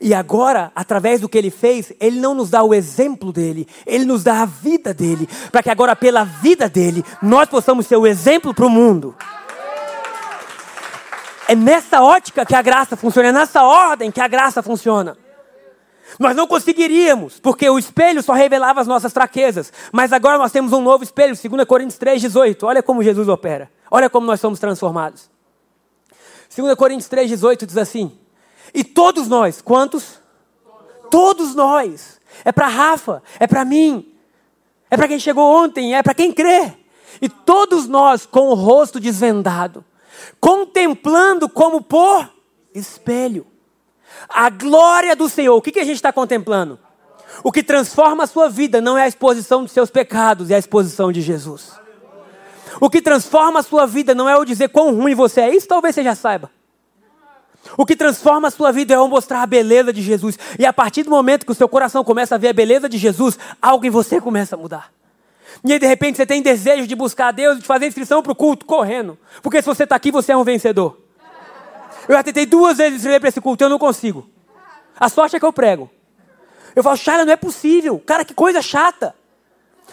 [0.00, 4.04] E agora, através do que ele fez, ele não nos dá o exemplo dele, ele
[4.04, 8.06] nos dá a vida dele, para que agora, pela vida dele, nós possamos ser o
[8.06, 9.14] exemplo para o mundo.
[11.50, 15.18] É nessa ótica que a graça funciona, é nessa ordem que a graça funciona.
[16.16, 19.72] Nós não conseguiríamos, porque o espelho só revelava as nossas fraquezas.
[19.90, 22.64] Mas agora nós temos um novo espelho, 2 Coríntios 3, 18.
[22.64, 23.68] Olha como Jesus opera.
[23.90, 25.28] Olha como nós somos transformados.
[26.56, 28.16] 2 Coríntios 3, 18 diz assim:
[28.72, 30.20] E todos nós, quantos?
[31.10, 32.20] Todos nós.
[32.44, 34.14] É para Rafa, é para mim,
[34.88, 36.74] é para quem chegou ontem, é para quem crê.
[37.20, 39.84] E todos nós, com o rosto desvendado,
[40.40, 42.30] contemplando como por
[42.74, 43.46] espelho
[44.28, 45.56] a glória do Senhor.
[45.56, 46.78] O que, que a gente está contemplando?
[47.44, 50.58] O que transforma a sua vida não é a exposição dos seus pecados, é a
[50.58, 51.72] exposição de Jesus.
[52.80, 55.66] O que transforma a sua vida não é o dizer quão ruim você é, isso
[55.66, 56.50] talvez você já saiba.
[57.76, 60.38] O que transforma a sua vida é o mostrar a beleza de Jesus.
[60.58, 62.98] E a partir do momento que o seu coração começa a ver a beleza de
[62.98, 64.90] Jesus, algo em você começa a mudar.
[65.64, 68.22] E aí, de repente, você tem desejo de buscar a Deus e de fazer inscrição
[68.22, 69.18] para o culto, correndo.
[69.42, 70.98] Porque se você está aqui, você é um vencedor.
[72.08, 74.28] Eu já tentei duas vezes escrever para esse culto, eu não consigo.
[74.98, 75.90] A sorte é que eu prego.
[76.74, 77.98] Eu falo, Shaila, não é possível.
[78.04, 79.14] Cara, que coisa chata.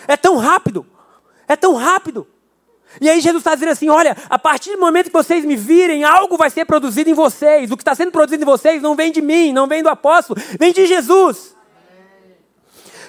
[0.08, 0.86] É tão rápido.
[1.48, 2.28] É tão rápido.
[3.02, 6.04] E aí Jesus está dizendo assim: olha, a partir do momento que vocês me virem,
[6.04, 7.72] algo vai ser produzido em vocês.
[7.72, 10.40] O que está sendo produzido em vocês não vem de mim, não vem do apóstolo,
[10.60, 11.56] vem de Jesus.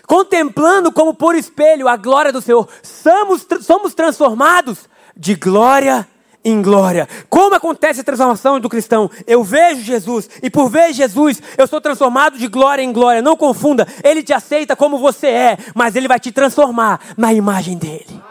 [0.09, 6.09] Contemplando como por espelho a glória do Senhor, somos, somos transformados de glória
[6.43, 7.07] em glória.
[7.29, 9.11] Como acontece a transformação do cristão?
[9.27, 13.21] Eu vejo Jesus e por ver Jesus eu sou transformado de glória em glória.
[13.21, 17.77] Não confunda, ele te aceita como você é, mas ele vai te transformar na imagem
[17.77, 18.23] dele.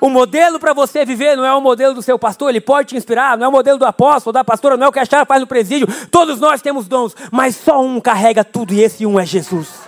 [0.00, 2.96] O modelo para você viver não é o modelo do seu pastor, ele pode te
[2.96, 5.26] inspirar, não é o modelo do apóstolo, da pastora, não é o que a Chara
[5.26, 5.88] faz no presídio.
[6.08, 9.81] Todos nós temos dons, mas só um carrega tudo e esse um é Jesus.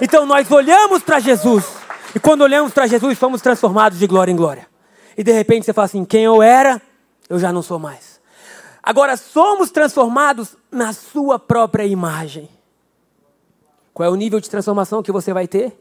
[0.00, 1.78] Então nós olhamos para Jesus
[2.14, 4.66] e quando olhamos para Jesus, somos transformados de glória em glória.
[5.16, 6.80] E de repente você fala assim: quem eu era,
[7.28, 8.20] eu já não sou mais.
[8.82, 12.48] Agora somos transformados na sua própria imagem.
[13.92, 15.78] Qual é o nível de transformação que você vai ter?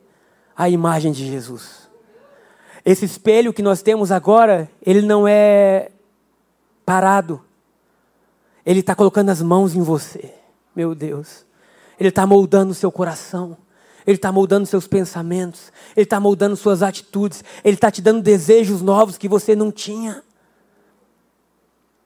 [0.55, 1.87] A imagem de Jesus.
[2.83, 5.91] Esse espelho que nós temos agora, ele não é
[6.85, 7.41] parado.
[8.65, 10.33] Ele está colocando as mãos em você.
[10.75, 11.45] Meu Deus.
[11.99, 13.55] Ele está moldando o seu coração.
[14.07, 15.69] Ele está moldando seus pensamentos.
[15.93, 17.43] Ele está moldando suas atitudes.
[17.61, 20.23] Ele está te dando desejos novos que você não tinha.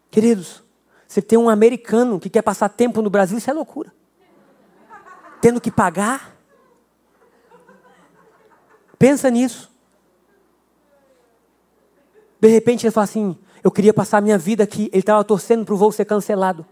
[0.09, 0.63] Queridos,
[1.07, 3.93] você tem um americano que quer passar tempo no Brasil, isso é loucura.
[5.39, 6.35] Tendo que pagar.
[8.97, 9.69] Pensa nisso.
[12.39, 14.89] De repente ele fala assim: Eu queria passar a minha vida aqui.
[14.91, 16.65] Ele estava torcendo para o voo ser cancelado.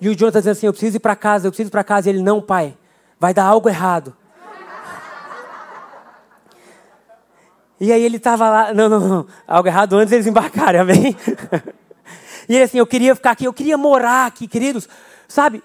[0.00, 2.08] E o Jonathan dizendo assim: Eu preciso ir para casa, eu preciso ir para casa.
[2.08, 2.76] E ele: Não, pai,
[3.18, 4.16] vai dar algo errado.
[7.78, 11.16] E aí ele estava lá, não, não, não, algo errado antes eles embarcarem, amém?
[12.48, 14.88] E ele assim, eu queria ficar aqui, eu queria morar aqui, queridos.
[15.26, 15.62] Sabe,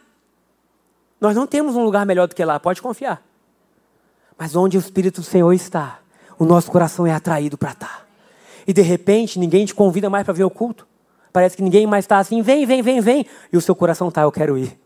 [1.20, 3.22] nós não temos um lugar melhor do que lá, pode confiar.
[4.38, 6.00] Mas onde o Espírito do Senhor está,
[6.40, 8.12] o nosso coração é atraído para estar
[8.68, 10.88] e de repente ninguém te convida mais para ver o culto.
[11.34, 13.26] Parece que ninguém mais está assim, vem, vem, vem, vem.
[13.52, 14.78] E o seu coração está, eu quero ir.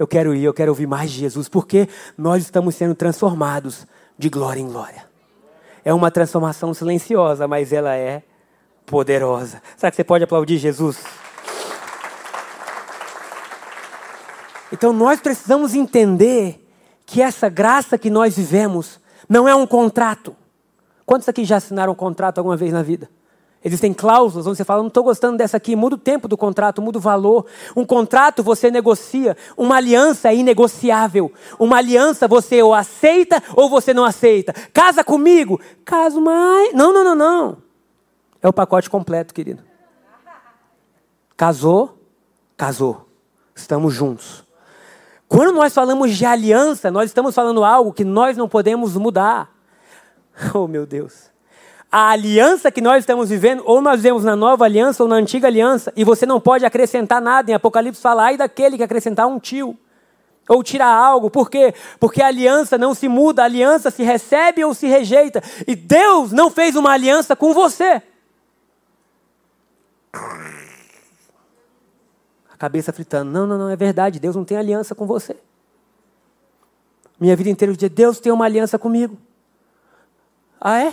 [0.00, 1.86] Eu quero ir, eu quero ouvir mais de Jesus, porque
[2.16, 3.86] nós estamos sendo transformados
[4.16, 5.04] de glória em glória.
[5.84, 8.22] É uma transformação silenciosa, mas ela é
[8.86, 9.60] poderosa.
[9.76, 11.04] Será que você pode aplaudir Jesus?
[14.72, 16.66] Então nós precisamos entender
[17.04, 20.34] que essa graça que nós vivemos não é um contrato.
[21.04, 23.10] Quantos aqui já assinaram um contrato alguma vez na vida?
[23.62, 26.80] Existem cláusulas onde você fala, não estou gostando dessa aqui, muda o tempo do contrato,
[26.80, 27.44] muda o valor.
[27.76, 31.30] Um contrato você negocia, uma aliança é inegociável.
[31.58, 34.54] Uma aliança você ou aceita ou você não aceita.
[34.72, 35.60] Casa comigo?
[35.84, 36.72] Caso mais.
[36.72, 37.56] Não, não, não, não.
[38.40, 39.62] É o pacote completo, querido.
[41.36, 41.98] Casou,
[42.56, 43.06] casou.
[43.54, 44.42] Estamos juntos.
[45.28, 49.50] Quando nós falamos de aliança, nós estamos falando algo que nós não podemos mudar.
[50.54, 51.29] Oh, meu Deus
[51.90, 55.48] a aliança que nós estamos vivendo, ou nós vivemos na nova aliança ou na antiga
[55.48, 57.50] aliança, e você não pode acrescentar nada.
[57.50, 59.76] Em Apocalipse fala, ai daquele que acrescentar um tio,
[60.48, 61.30] ou tirar algo.
[61.30, 61.74] Por quê?
[61.98, 65.42] Porque a aliança não se muda, a aliança se recebe ou se rejeita.
[65.66, 68.02] E Deus não fez uma aliança com você.
[72.52, 73.30] A cabeça fritando.
[73.30, 74.18] Não, não, não, é verdade.
[74.20, 75.36] Deus não tem aliança com você.
[77.18, 79.16] Minha vida inteira eu dizia, Deus tem uma aliança comigo.
[80.60, 80.92] Ah, é?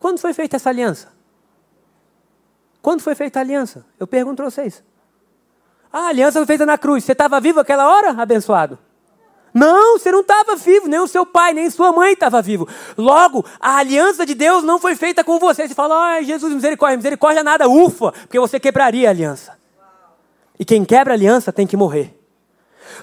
[0.00, 1.08] Quando foi feita essa aliança?
[2.80, 3.84] Quando foi feita a aliança?
[3.98, 4.82] Eu pergunto para vocês.
[5.92, 7.04] Ah, a aliança foi feita na cruz.
[7.04, 8.78] Você estava vivo aquela hora, abençoado?
[9.52, 12.66] Não, você não estava vivo, nem o seu pai, nem sua mãe estava vivo.
[12.96, 15.68] Logo, a aliança de Deus não foi feita com você.
[15.68, 19.58] Você fala, ai, Jesus, misericórdia, misericórdia nada, ufa, porque você quebraria a aliança.
[20.58, 22.16] E quem quebra a aliança tem que morrer.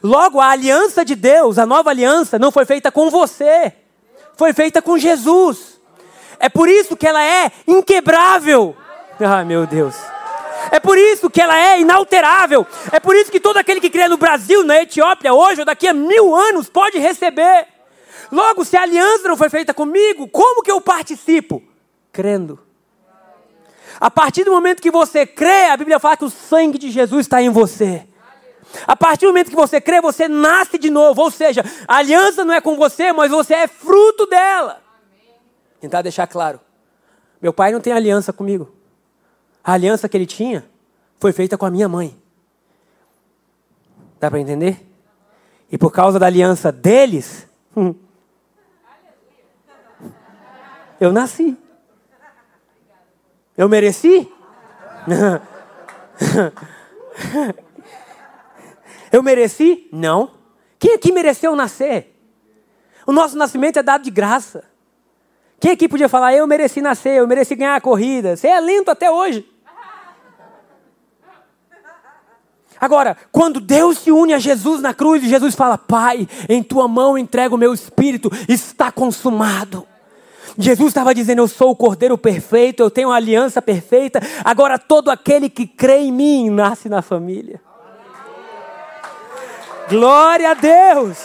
[0.02, 3.74] Logo, a aliança de Deus, a nova aliança, não foi feita com você,
[4.36, 5.77] foi feita com Jesus.
[6.40, 8.76] É por isso que ela é inquebrável.
[9.20, 9.96] Ai, meu Deus.
[10.72, 12.66] É por isso que ela é inalterável.
[12.92, 15.88] É por isso que todo aquele que crê no Brasil, na Etiópia, hoje ou daqui
[15.88, 17.68] a mil anos, pode receber.
[18.32, 21.64] Logo, se a aliança não foi feita comigo, como que eu participo?
[22.12, 22.60] Crendo.
[24.00, 27.26] A partir do momento que você crê, a Bíblia fala que o sangue de Jesus
[27.26, 28.06] está em você.
[28.86, 31.22] A partir do momento que você crê, você nasce de novo.
[31.22, 34.87] Ou seja, a aliança não é com você, mas você é fruto dela.
[35.80, 36.60] Tentar deixar claro.
[37.42, 38.70] Meu pai não tem aliança comigo.
[39.64, 40.66] A aliança que ele tinha
[41.20, 42.18] foi feita com a minha mãe.
[44.20, 44.86] Dá para entender?
[45.72, 47.48] E por causa da aliança deles,
[51.00, 51.56] eu nasci.
[53.56, 54.32] Eu mereci?
[59.12, 59.88] Eu mereci?
[59.92, 60.32] Não.
[60.78, 62.14] Quem aqui mereceu nascer?
[63.06, 64.64] O nosso nascimento é dado de graça.
[65.60, 68.36] Quem aqui podia falar, eu mereci nascer, eu mereci ganhar a corrida?
[68.36, 69.46] Você é lento até hoje.
[72.80, 76.88] Agora, quando Deus se une a Jesus na cruz e Jesus fala: Pai, em tua
[76.88, 79.88] mão entrego o meu espírito, está consumado.
[80.60, 84.22] Jesus estava dizendo: Eu sou o cordeiro perfeito, eu tenho a aliança perfeita.
[84.44, 87.60] Agora, todo aquele que crê em mim nasce na família.
[89.90, 91.18] Glória a Deus!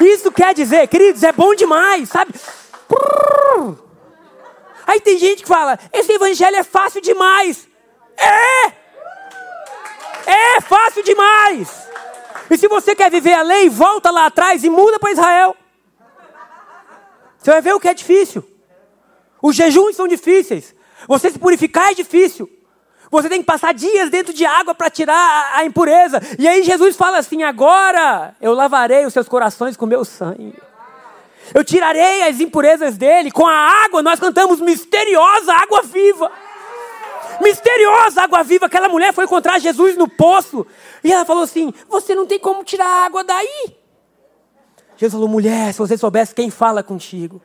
[0.00, 2.32] Isso quer dizer, queridos, é bom demais, sabe?
[4.86, 7.68] Aí tem gente que fala: Esse evangelho é fácil demais.
[8.16, 8.86] É!
[10.26, 11.86] É fácil demais.
[12.50, 15.56] E se você quer viver a lei, volta lá atrás e muda para Israel.
[17.38, 18.44] Você vai ver o que é difícil.
[19.42, 20.74] Os jejuns são difíceis.
[21.06, 22.50] Você se purificar é difícil.
[23.10, 26.20] Você tem que passar dias dentro de água para tirar a, impureza.
[26.38, 30.54] E aí Jesus fala assim: agora eu lavarei os seus corações com meu sangue.
[31.54, 33.30] Eu tirarei as impurezas dele.
[33.30, 36.30] Com a água nós cantamos misteriosa água viva
[37.40, 38.66] misteriosa água viva.
[38.66, 40.66] Aquela mulher foi encontrar Jesus no poço.
[41.02, 43.76] E ela falou assim: Você não tem como tirar a água daí.
[44.96, 47.40] Jesus falou: Mulher, se você soubesse quem fala contigo.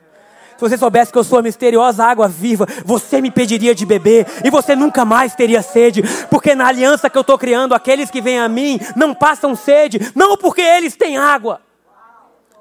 [0.56, 4.26] Se você soubesse que eu sou a misteriosa água viva, você me pediria de beber
[4.44, 8.20] e você nunca mais teria sede, porque na aliança que eu estou criando, aqueles que
[8.20, 11.60] vêm a mim não passam sede, não porque eles têm água,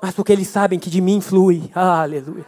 [0.02, 1.70] mas porque eles sabem que de mim flui.
[1.76, 2.46] aleluia.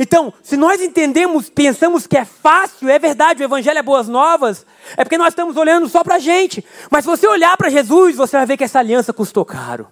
[0.00, 4.64] Então, se nós entendemos, pensamos que é fácil, é verdade, o Evangelho é boas novas,
[4.96, 6.64] é porque nós estamos olhando só para a gente.
[6.90, 9.88] Mas se você olhar para Jesus, você vai ver que essa aliança custou caro.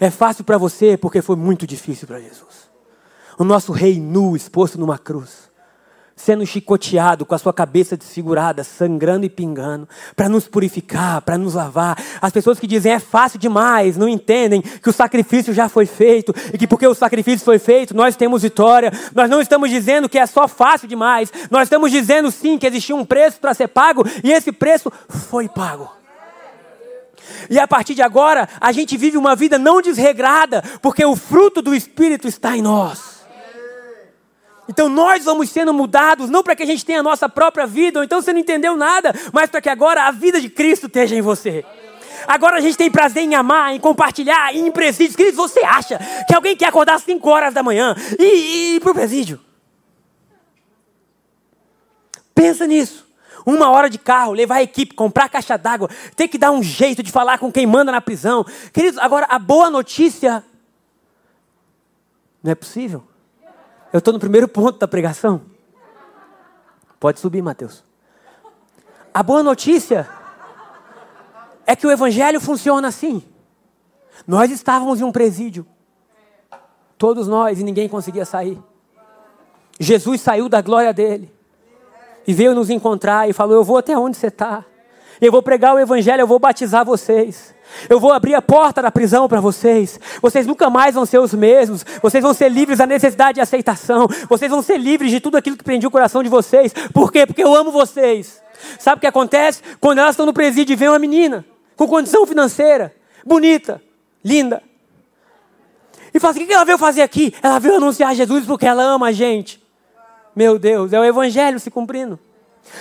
[0.00, 2.68] É fácil para você porque foi muito difícil para Jesus.
[3.38, 5.47] O nosso rei nu exposto numa cruz
[6.18, 11.54] sendo chicoteado, com a sua cabeça desfigurada, sangrando e pingando, para nos purificar, para nos
[11.54, 11.96] lavar.
[12.20, 16.34] As pessoas que dizem é fácil demais, não entendem que o sacrifício já foi feito
[16.52, 18.92] e que porque o sacrifício foi feito, nós temos vitória.
[19.14, 22.96] Nós não estamos dizendo que é só fácil demais, nós estamos dizendo sim que existia
[22.96, 25.98] um preço para ser pago e esse preço foi pago.
[27.48, 31.62] E a partir de agora, a gente vive uma vida não desregrada, porque o fruto
[31.62, 33.17] do Espírito está em nós.
[34.68, 37.98] Então nós vamos sendo mudados, não para que a gente tenha a nossa própria vida,
[37.98, 41.16] ou então você não entendeu nada, mas para que agora a vida de Cristo esteja
[41.16, 41.64] em você.
[42.26, 45.16] Agora a gente tem prazer em amar, em compartilhar, em presídios.
[45.16, 48.80] Queridos, você acha que alguém quer acordar às 5 horas da manhã e, e ir
[48.80, 49.40] para o presídio?
[52.34, 53.06] Pensa nisso.
[53.46, 57.02] Uma hora de carro, levar a equipe, comprar caixa d'água, ter que dar um jeito
[57.02, 58.44] de falar com quem manda na prisão.
[58.74, 60.44] Queridos, agora a boa notícia.
[62.42, 63.02] Não é possível.
[63.92, 65.42] Eu estou no primeiro ponto da pregação.
[67.00, 67.84] Pode subir, Mateus.
[69.14, 70.08] A boa notícia
[71.66, 73.22] é que o evangelho funciona assim.
[74.26, 75.66] Nós estávamos em um presídio.
[76.96, 78.60] Todos nós e ninguém conseguia sair.
[79.78, 81.32] Jesus saiu da glória dele
[82.26, 84.64] e veio nos encontrar e falou: Eu vou até onde você está.
[85.20, 87.54] Eu vou pregar o evangelho, eu vou batizar vocês.
[87.88, 89.98] Eu vou abrir a porta da prisão para vocês.
[90.20, 91.84] Vocês nunca mais vão ser os mesmos.
[92.02, 94.08] Vocês vão ser livres da necessidade de aceitação.
[94.28, 96.72] Vocês vão ser livres de tudo aquilo que prendia o coração de vocês.
[96.92, 97.26] Por quê?
[97.26, 98.42] Porque eu amo vocês.
[98.78, 99.62] Sabe o que acontece?
[99.80, 101.44] Quando elas estão no presídio e vem uma menina
[101.76, 103.80] com condição financeira, bonita,
[104.24, 104.62] linda.
[106.12, 107.32] E fala assim: o que ela veio fazer aqui?
[107.42, 109.62] Ela veio anunciar Jesus porque ela ama a gente.
[110.34, 112.18] Meu Deus, é o evangelho se cumprindo.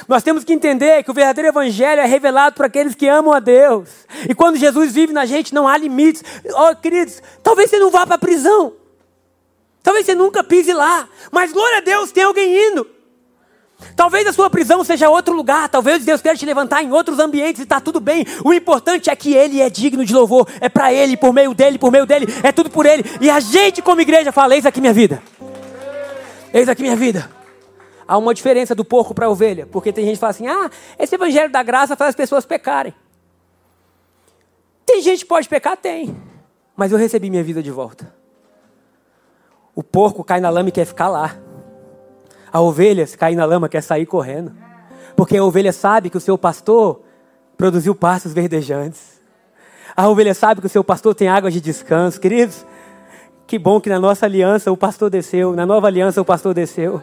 [0.07, 3.39] Nós temos que entender que o verdadeiro evangelho é revelado para aqueles que amam a
[3.39, 3.89] Deus.
[4.27, 6.23] E quando Jesus vive na gente, não há limites.
[6.45, 8.73] Oh, queridos, talvez você não vá para a prisão.
[9.83, 11.07] Talvez você nunca pise lá.
[11.31, 12.87] Mas glória a Deus, tem alguém indo.
[13.95, 17.59] Talvez a sua prisão seja outro lugar, talvez Deus queira te levantar em outros ambientes
[17.59, 18.25] e está tudo bem.
[18.43, 21.77] O importante é que Ele é digno de louvor, é para Ele, por meio dEle,
[21.77, 23.03] por meio dEle, é tudo por Ele.
[23.21, 25.21] E a gente, como igreja, fala: Eis aqui minha vida,
[26.51, 27.36] eis aqui minha vida
[28.07, 30.69] há uma diferença do porco para a ovelha, porque tem gente que fala assim: ah,
[30.97, 32.93] esse evangelho da graça faz as pessoas pecarem.
[34.85, 35.75] Tem gente que pode pecar?
[35.75, 36.15] Tem.
[36.75, 38.15] Mas eu recebi minha vida de volta.
[39.75, 41.35] O porco cai na lama e quer ficar lá.
[42.51, 44.55] A ovelha, se cair na lama, quer sair correndo.
[45.15, 47.01] Porque a ovelha sabe que o seu pastor
[47.57, 49.19] produziu pastos verdejantes.
[49.95, 52.21] A ovelha sabe que o seu pastor tem água de descanso.
[52.21, 52.65] Queridos,
[53.45, 57.01] que bom que na nossa aliança o pastor desceu, na nova aliança o pastor desceu.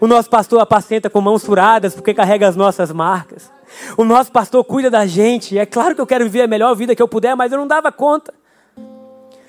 [0.00, 3.50] O nosso pastor apacenta com mãos furadas porque carrega as nossas marcas.
[3.96, 5.58] O nosso pastor cuida da gente.
[5.58, 7.66] É claro que eu quero viver a melhor vida que eu puder, mas eu não
[7.66, 8.32] dava conta.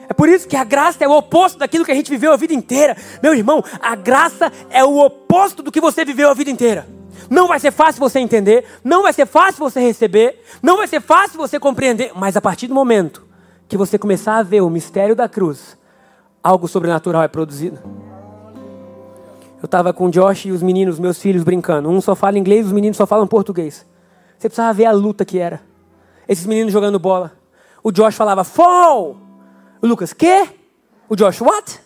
[0.08, 2.36] É por isso que a graça é o oposto daquilo que a gente viveu a
[2.36, 2.98] vida inteira.
[3.22, 6.88] Meu irmão, a graça é o oposto do que você viveu a vida inteira.
[7.30, 11.00] Não vai ser fácil você entender, não vai ser fácil você receber, não vai ser
[11.00, 13.24] fácil você compreender, mas a partir do momento
[13.68, 15.78] que você começar a ver o mistério da cruz,
[16.44, 17.80] algo sobrenatural é produzido.
[19.62, 21.90] Eu estava com o Josh e os meninos, meus filhos, brincando.
[21.90, 23.86] Um só fala inglês, os meninos só falam português.
[24.38, 25.62] Você precisava ver a luta que era.
[26.28, 27.34] Esses meninos jogando bola.
[27.84, 29.18] O Josh falava, fall!
[29.82, 30.48] O Lucas, quê?
[31.10, 31.82] O Josh, what?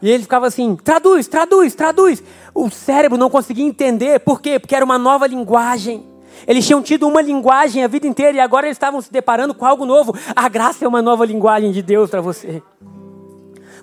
[0.00, 2.22] E ele ficava assim, traduz, traduz, traduz.
[2.54, 4.20] O cérebro não conseguia entender.
[4.20, 4.60] Por quê?
[4.60, 6.06] Porque era uma nova linguagem.
[6.46, 9.64] Eles tinham tido uma linguagem a vida inteira e agora eles estavam se deparando com
[9.64, 10.14] algo novo.
[10.36, 12.62] A graça é uma nova linguagem de Deus para você.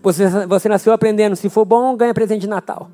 [0.03, 0.27] Você.
[0.45, 1.35] Você nasceu aprendendo.
[1.35, 2.91] Se for bom, ganha presente de Natal.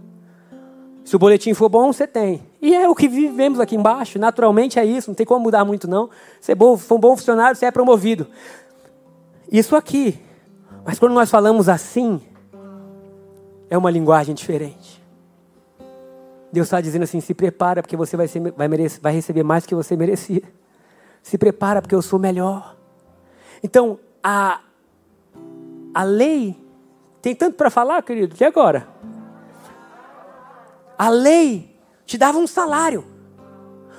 [1.03, 2.43] Se o boletim for bom, você tem.
[2.61, 4.19] E é o que vivemos aqui embaixo.
[4.19, 6.07] Naturalmente é isso, não tem como mudar muito, não.
[6.39, 8.27] Se for um bom funcionário, você é promovido.
[9.51, 10.19] Isso aqui.
[10.85, 12.21] Mas quando nós falamos assim,
[13.71, 15.03] é uma linguagem diferente.
[16.53, 19.63] Deus está dizendo assim: se prepara, porque você vai, ser, vai, merecer, vai receber mais
[19.63, 20.43] do que você merecia.
[21.23, 22.75] Se prepara, porque eu sou melhor.
[23.63, 24.61] Então, a,
[25.91, 26.55] a lei
[27.21, 28.87] tem tanto para falar, querido, e agora?
[30.97, 33.05] A lei te dava um salário.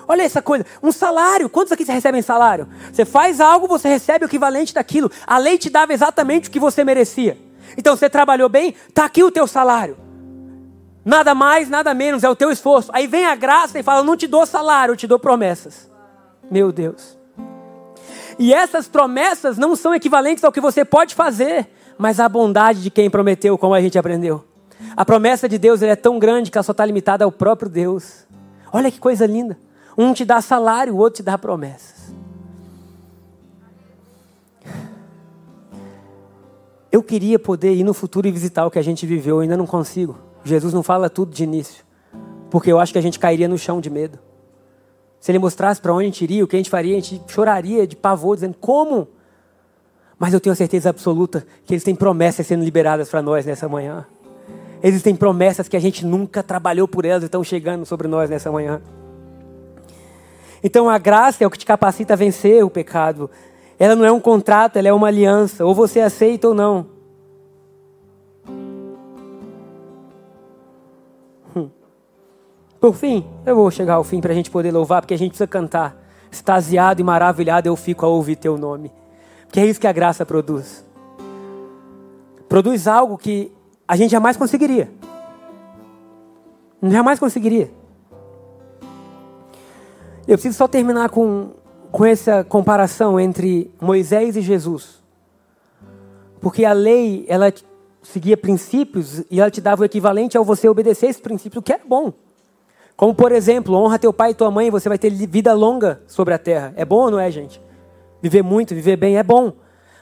[0.07, 1.49] Olha essa coisa, um salário.
[1.49, 2.69] Quantos aqui recebem salário?
[2.93, 5.11] Você faz algo, você recebe o equivalente daquilo.
[5.27, 7.39] A lei te dava exatamente o que você merecia.
[7.77, 9.97] Então você trabalhou bem, está aqui o teu salário.
[11.05, 12.91] Nada mais, nada menos, é o teu esforço.
[12.93, 15.91] Aí vem a graça e fala: não te dou salário, eu te dou promessas.
[16.51, 17.17] Meu Deus.
[18.39, 21.71] E essas promessas não são equivalentes ao que você pode fazer,
[22.01, 24.43] mas à bondade de quem prometeu, como a gente aprendeu.
[24.97, 28.27] A promessa de Deus é tão grande que ela só está limitada ao próprio Deus.
[28.73, 29.59] Olha que coisa linda.
[29.99, 32.15] Um te dá salário, o outro te dá promessas.
[36.91, 39.57] Eu queria poder ir no futuro e visitar o que a gente viveu, eu ainda
[39.57, 40.17] não consigo.
[40.43, 41.85] Jesus não fala tudo de início,
[42.51, 44.19] porque eu acho que a gente cairia no chão de medo.
[45.21, 47.21] Se ele mostrasse para onde a gente iria, o que a gente faria, a gente
[47.29, 49.07] choraria de pavor, dizendo: Como?
[50.21, 54.05] Mas eu tenho certeza absoluta que eles têm promessas sendo liberadas para nós nessa manhã.
[54.83, 58.53] Existem promessas que a gente nunca trabalhou por elas e estão chegando sobre nós nessa
[58.53, 58.83] manhã.
[60.63, 63.31] Então a graça é o que te capacita a vencer o pecado.
[63.79, 65.65] Ela não é um contrato, ela é uma aliança.
[65.65, 66.87] Ou você aceita ou não.
[71.57, 71.71] Hum.
[72.79, 75.31] Por fim, eu vou chegar ao fim para a gente poder louvar, porque a gente
[75.31, 75.97] precisa cantar.
[76.31, 79.00] Extasiado e maravilhado eu fico a ouvir teu nome.
[79.51, 80.85] Porque é isso que a graça produz.
[82.49, 83.51] Produz algo que
[83.87, 84.89] a gente jamais conseguiria.
[86.81, 87.69] Jamais conseguiria.
[90.29, 91.51] Eu preciso só terminar com,
[91.91, 95.03] com essa comparação entre Moisés e Jesus.
[96.41, 97.53] Porque a lei, ela
[98.05, 101.81] seguia princípios e ela te dava o equivalente ao você obedecer esse princípio, que é
[101.85, 102.13] bom.
[102.97, 106.35] Como, por exemplo, honra teu pai e tua mãe, você vai ter vida longa sobre
[106.35, 106.73] a terra.
[106.77, 107.61] É bom ou não é, gente?
[108.23, 109.53] Viver muito, viver bem é bom.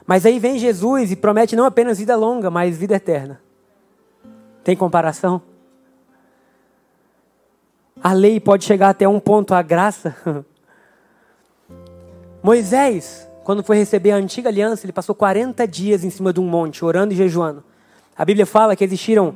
[0.05, 3.39] Mas aí vem Jesus e promete não apenas vida longa, mas vida eterna.
[4.63, 5.41] Tem comparação?
[8.01, 10.15] A lei pode chegar até um ponto, a graça.
[12.41, 16.47] Moisés, quando foi receber a antiga aliança, ele passou 40 dias em cima de um
[16.47, 17.63] monte, orando e jejuando.
[18.17, 19.35] A Bíblia fala que existiram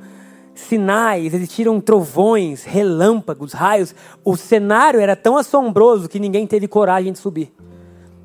[0.56, 3.94] sinais, existiram trovões, relâmpagos, raios.
[4.24, 7.54] O cenário era tão assombroso que ninguém teve coragem de subir.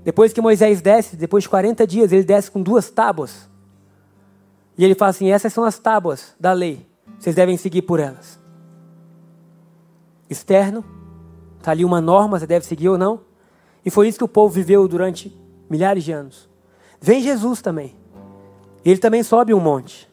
[0.09, 3.46] Depois que Moisés desce, depois de 40 dias, ele desce com duas tábuas.
[4.78, 6.86] E ele fala assim: essas são as tábuas da lei.
[7.18, 8.40] Vocês devem seguir por elas.
[10.30, 10.82] Externo,
[11.59, 13.20] está ali uma norma, você deve seguir ou não.
[13.84, 15.30] E foi isso que o povo viveu durante
[15.68, 16.48] milhares de anos.
[16.98, 17.94] Vem Jesus também.
[18.82, 20.09] Ele também sobe um monte.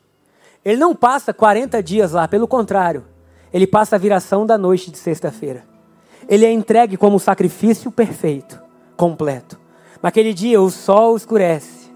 [0.65, 3.05] Ele não passa 40 dias lá, pelo contrário,
[3.53, 5.63] ele passa a viração da noite de sexta-feira.
[6.27, 8.61] Ele é entregue como sacrifício perfeito,
[8.97, 9.63] completo.
[10.05, 11.89] Naquele dia o sol escurece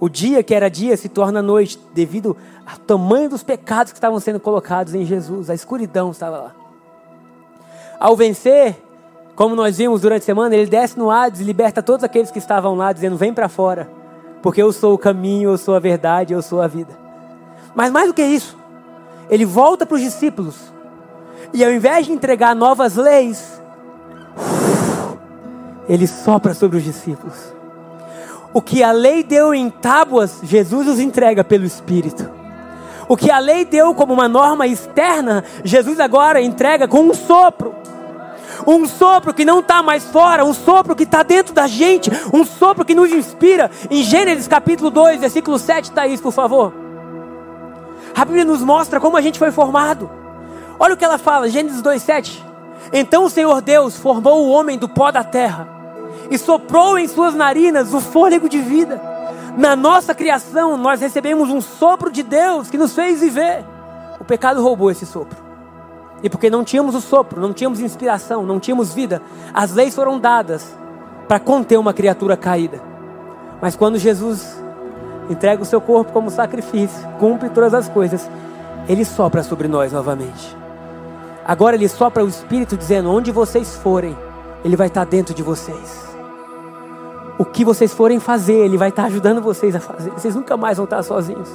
[0.00, 2.34] o dia que era dia se torna noite devido
[2.64, 5.50] ao tamanho dos pecados que estavam sendo colocados em Jesus.
[5.50, 6.54] A escuridão estava lá.
[8.00, 8.82] Ao vencer,
[9.36, 12.38] como nós vimos durante a semana, ele desce no Hades e liberta todos aqueles que
[12.38, 13.90] estavam lá, dizendo: Vem para fora,
[14.42, 16.98] porque eu sou o caminho, eu sou a verdade, eu sou a vida.
[17.74, 18.56] Mas mais do que isso,
[19.28, 20.72] ele volta para os discípulos
[21.52, 23.60] e ao invés de entregar novas leis,
[25.88, 27.54] ele sopra sobre os discípulos.
[28.52, 32.30] O que a lei deu em tábuas, Jesus os entrega pelo Espírito.
[33.08, 37.74] O que a lei deu como uma norma externa, Jesus agora entrega com um sopro.
[38.64, 42.44] Um sopro que não está mais fora, um sopro que está dentro da gente, um
[42.44, 43.70] sopro que nos inspira.
[43.90, 46.72] Em Gênesis capítulo 2, versículo 7, está isso, por favor.
[48.14, 50.08] A Bíblia nos mostra como a gente foi formado.
[50.78, 52.44] Olha o que ela fala, Gênesis 2, 7.
[52.92, 55.73] Então o Senhor Deus formou o homem do pó da terra
[56.30, 59.00] e soprou em suas narinas o fôlego de vida.
[59.56, 63.64] Na nossa criação, nós recebemos um sopro de Deus que nos fez viver.
[64.20, 65.36] o pecado roubou esse sopro.
[66.22, 69.20] E porque não tínhamos o sopro, não tínhamos inspiração, não tínhamos vida,
[69.52, 70.74] as leis foram dadas
[71.28, 72.80] para conter uma criatura caída.
[73.60, 74.62] Mas quando Jesus
[75.28, 78.28] entrega o seu corpo como sacrifício, cumpre todas as coisas,
[78.88, 80.56] ele sopra sobre nós novamente.
[81.44, 84.16] Agora ele sopra o Espírito dizendo: onde vocês forem,
[84.64, 86.02] ele vai estar dentro de vocês.
[87.38, 90.10] O que vocês forem fazer, ele vai estar ajudando vocês a fazer.
[90.10, 91.50] Vocês nunca mais vão estar sozinhos.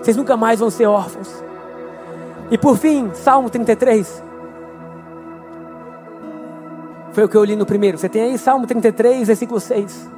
[0.00, 1.42] Vocês nunca mais vão ser órfãos.
[2.50, 4.22] E por fim, Salmo 33.
[7.12, 7.98] Foi o que eu li no primeiro.
[7.98, 10.08] Você tem aí Salmo 33, versículo 6.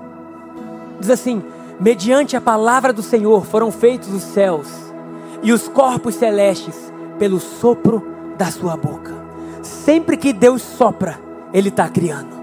[1.01, 1.43] Diz assim:
[1.81, 4.69] Mediante a palavra do Senhor foram feitos os céus
[5.43, 8.05] e os corpos celestes pelo sopro
[8.37, 9.13] da sua boca.
[9.63, 11.19] Sempre que Deus sopra,
[11.53, 12.43] Ele está criando.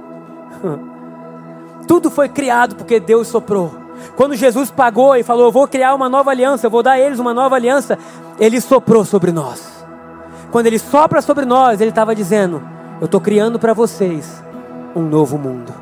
[1.88, 3.74] Tudo foi criado porque Deus soprou.
[4.16, 7.00] Quando Jesus pagou e falou: Eu vou criar uma nova aliança, eu vou dar a
[7.00, 7.98] eles uma nova aliança,
[8.40, 9.86] Ele soprou sobre nós.
[10.52, 12.62] Quando Ele sopra sobre nós, Ele estava dizendo:
[13.02, 14.44] Eu estou criando para vocês
[14.96, 15.74] um novo mundo.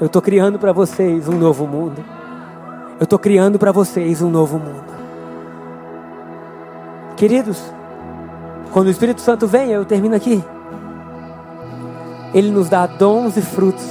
[0.00, 2.04] Eu estou criando para vocês um novo mundo.
[2.98, 4.96] Eu estou criando para vocês um novo mundo.
[7.16, 7.62] Queridos,
[8.72, 10.44] quando o Espírito Santo vem, eu termino aqui.
[12.36, 13.86] Ele nos dá dons e frutos.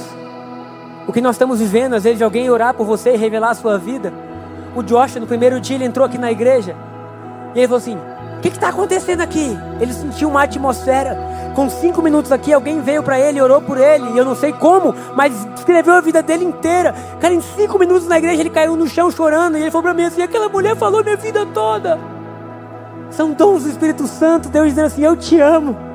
[1.04, 3.54] O que nós estamos vivendo, às vezes, de alguém orar por você e revelar a
[3.54, 4.12] sua vida.
[4.76, 6.76] O Josh, no primeiro dia, ele entrou aqui na igreja.
[7.56, 7.98] E ele falou assim:
[8.38, 9.58] O que está acontecendo aqui?
[9.80, 11.18] Ele sentiu uma atmosfera.
[11.56, 14.12] Com cinco minutos aqui, alguém veio para ele orou por ele.
[14.12, 16.94] E eu não sei como, mas escreveu a vida dele inteira.
[17.20, 19.58] Cara, em cinco minutos na igreja, ele caiu no chão chorando.
[19.58, 21.98] E ele falou para mim assim: Aquela mulher falou minha vida toda.
[23.10, 24.48] São dons do Espírito Santo.
[24.48, 25.85] Deus dizendo assim: Eu te amo.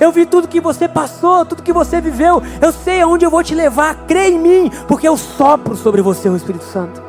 [0.00, 2.42] Eu vi tudo que você passou, tudo que você viveu.
[2.60, 3.94] Eu sei aonde eu vou te levar.
[4.06, 7.02] Crê em mim, porque eu sopro sobre você o Espírito Santo.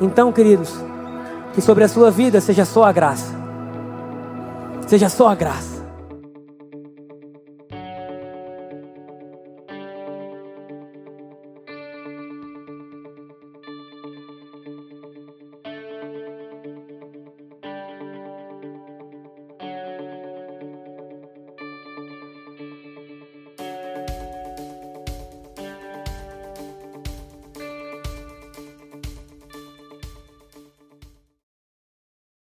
[0.00, 0.74] Então, queridos,
[1.54, 3.32] que sobre a sua vida seja só a graça.
[4.88, 5.75] Seja só a graça.